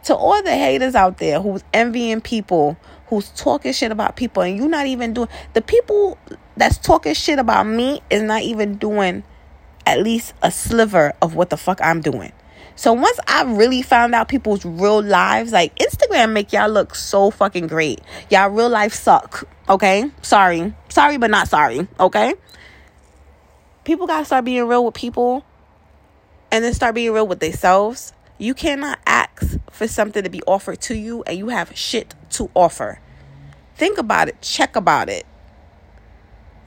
to 0.05 0.15
all 0.15 0.43
the 0.43 0.51
haters 0.51 0.95
out 0.95 1.19
there 1.19 1.41
who's 1.41 1.65
envying 1.73 2.21
people, 2.21 2.77
who's 3.09 3.31
talking 3.31 3.73
shit 3.73 3.91
about 3.91 4.17
people, 4.17 4.43
and 4.43 4.57
you're 4.57 4.69
not 4.69 4.87
even 4.87 5.15
doing 5.15 5.29
the 5.55 5.63
people 5.63 6.19
that's 6.57 6.79
talking 6.79 7.15
shit 7.15 7.39
about 7.39 7.67
me 7.67 8.01
is 8.11 8.23
not 8.23 8.43
even 8.43 8.77
doing 8.77 9.25
at 9.87 10.01
least 10.01 10.35
a 10.43 10.51
sliver 10.51 11.13
of 11.21 11.35
what 11.35 11.51
the 11.51 11.57
fuck 11.57 11.81
I'm 11.83 12.01
doing. 12.01 12.33
So 12.77 12.93
once 12.93 13.19
I 13.29 13.45
really 13.45 13.83
found 13.83 14.15
out 14.15 14.29
people's 14.29 14.65
real 14.65 15.03
lives, 15.03 15.53
like 15.53 15.75
Instagram 15.77 16.33
make 16.33 16.53
y'all 16.53 16.69
look 16.69 16.95
so 16.95 17.31
fucking 17.31 17.69
great. 17.69 18.01
Y'all 18.31 18.51
real 18.51 18.69
life 18.69 18.93
suck. 18.93 19.49
Okay? 19.69 20.11
Sorry. 20.23 20.75
Sorry, 20.89 21.17
but 21.17 21.31
not 21.31 21.49
sorry. 21.49 21.87
Okay? 22.01 22.35
People 23.85 24.07
gotta 24.07 24.25
start 24.25 24.45
being 24.45 24.67
real 24.67 24.85
with 24.85 24.95
people 24.95 25.45
and 26.51 26.65
then 26.65 26.75
start 26.75 26.95
being 26.95 27.13
real 27.13 27.27
with 27.27 27.41
themselves. 27.41 28.13
You 28.39 28.55
cannot 28.55 28.99
ask 29.07 29.59
for 29.71 29.87
something 29.87 30.25
to 30.25 30.31
be 30.31 30.43
offered 30.43 30.81
to 30.83 30.97
you 30.97 31.23
and 31.25 31.39
you 31.39 31.49
have 31.49 31.77
shit 31.77 32.15
to 32.31 32.51
offer. 32.55 33.01
Think 33.77 33.99
about 33.99 34.29
it. 34.29 34.41
Check 34.41 34.75
about 34.75 35.09
it. 35.09 35.27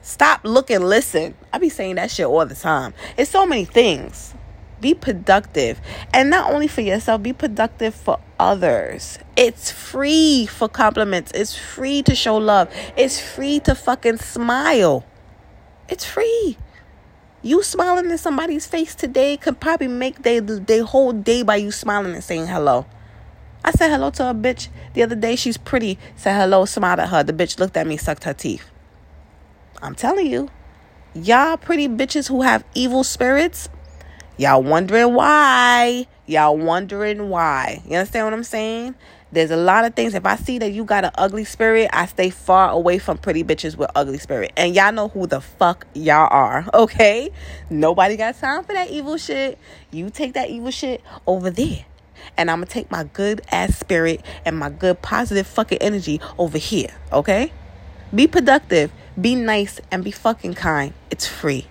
Stop, 0.00 0.40
look, 0.44 0.70
and 0.70 0.88
listen. 0.88 1.34
I 1.52 1.58
be 1.58 1.68
saying 1.68 1.96
that 1.96 2.10
shit 2.10 2.26
all 2.26 2.46
the 2.46 2.54
time. 2.54 2.94
It's 3.18 3.30
so 3.30 3.44
many 3.44 3.66
things. 3.66 4.34
Be 4.80 4.94
productive. 4.94 5.80
And 6.12 6.30
not 6.30 6.52
only 6.52 6.68
for 6.68 6.80
yourself, 6.80 7.22
be 7.22 7.32
productive 7.32 7.94
for 7.94 8.20
others. 8.38 9.18
It's 9.36 9.70
free 9.70 10.46
for 10.46 10.68
compliments. 10.68 11.32
It's 11.34 11.56
free 11.56 12.02
to 12.02 12.14
show 12.14 12.36
love. 12.36 12.72
It's 12.96 13.20
free 13.20 13.60
to 13.60 13.74
fucking 13.74 14.18
smile. 14.18 15.04
It's 15.88 16.04
free. 16.04 16.56
You 17.42 17.62
smiling 17.62 18.10
in 18.10 18.18
somebody's 18.18 18.66
face 18.66 18.94
today 18.94 19.36
could 19.36 19.60
probably 19.60 19.88
make 19.88 20.22
their 20.22 20.40
their 20.40 20.84
whole 20.84 21.12
day 21.12 21.42
by 21.42 21.56
you 21.56 21.70
smiling 21.70 22.14
and 22.14 22.24
saying 22.24 22.48
hello. 22.48 22.86
I 23.64 23.70
said 23.70 23.90
hello 23.90 24.10
to 24.10 24.30
a 24.30 24.34
bitch 24.34 24.68
the 24.94 25.02
other 25.02 25.14
day. 25.14 25.36
She's 25.36 25.56
pretty. 25.56 25.98
Said 26.16 26.38
hello, 26.40 26.64
smiled 26.64 27.00
at 27.00 27.08
her. 27.10 27.22
The 27.22 27.32
bitch 27.32 27.58
looked 27.58 27.76
at 27.76 27.86
me, 27.86 27.96
sucked 27.96 28.24
her 28.24 28.34
teeth. 28.34 28.68
I'm 29.80 29.94
telling 29.94 30.26
you, 30.26 30.50
y'all 31.14 31.56
pretty 31.56 31.88
bitches 31.88 32.28
who 32.28 32.42
have 32.42 32.64
evil 32.74 33.04
spirits, 33.04 33.68
y'all 34.38 34.62
wondering 34.62 35.14
why. 35.14 36.06
Y'all 36.26 36.56
wondering 36.56 37.28
why. 37.28 37.82
You 37.86 37.98
understand 37.98 38.26
what 38.26 38.32
I'm 38.32 38.44
saying? 38.44 38.94
There's 39.30 39.50
a 39.50 39.56
lot 39.56 39.84
of 39.84 39.94
things. 39.94 40.14
If 40.14 40.24
I 40.24 40.36
see 40.36 40.58
that 40.58 40.72
you 40.72 40.84
got 40.84 41.04
an 41.04 41.10
ugly 41.16 41.44
spirit, 41.44 41.90
I 41.92 42.06
stay 42.06 42.30
far 42.30 42.70
away 42.70 42.98
from 42.98 43.18
pretty 43.18 43.44
bitches 43.44 43.76
with 43.76 43.90
ugly 43.94 44.18
spirit. 44.18 44.52
And 44.56 44.74
y'all 44.74 44.92
know 44.92 45.08
who 45.08 45.26
the 45.26 45.42
fuck 45.42 45.86
y'all 45.92 46.28
are, 46.30 46.64
okay? 46.74 47.30
Nobody 47.68 48.16
got 48.16 48.38
time 48.38 48.64
for 48.64 48.72
that 48.72 48.90
evil 48.90 49.18
shit. 49.18 49.58
You 49.90 50.08
take 50.08 50.32
that 50.34 50.48
evil 50.48 50.70
shit 50.70 51.02
over 51.26 51.50
there. 51.50 51.84
And 52.36 52.50
I'm 52.50 52.58
gonna 52.58 52.66
take 52.66 52.90
my 52.90 53.04
good 53.04 53.42
ass 53.50 53.78
spirit 53.78 54.24
and 54.44 54.58
my 54.58 54.70
good 54.70 55.02
positive 55.02 55.46
fucking 55.46 55.78
energy 55.78 56.20
over 56.38 56.58
here, 56.58 56.90
okay? 57.12 57.52
Be 58.14 58.26
productive, 58.26 58.90
be 59.20 59.34
nice, 59.34 59.80
and 59.90 60.02
be 60.02 60.10
fucking 60.10 60.54
kind. 60.54 60.94
It's 61.10 61.26
free. 61.26 61.66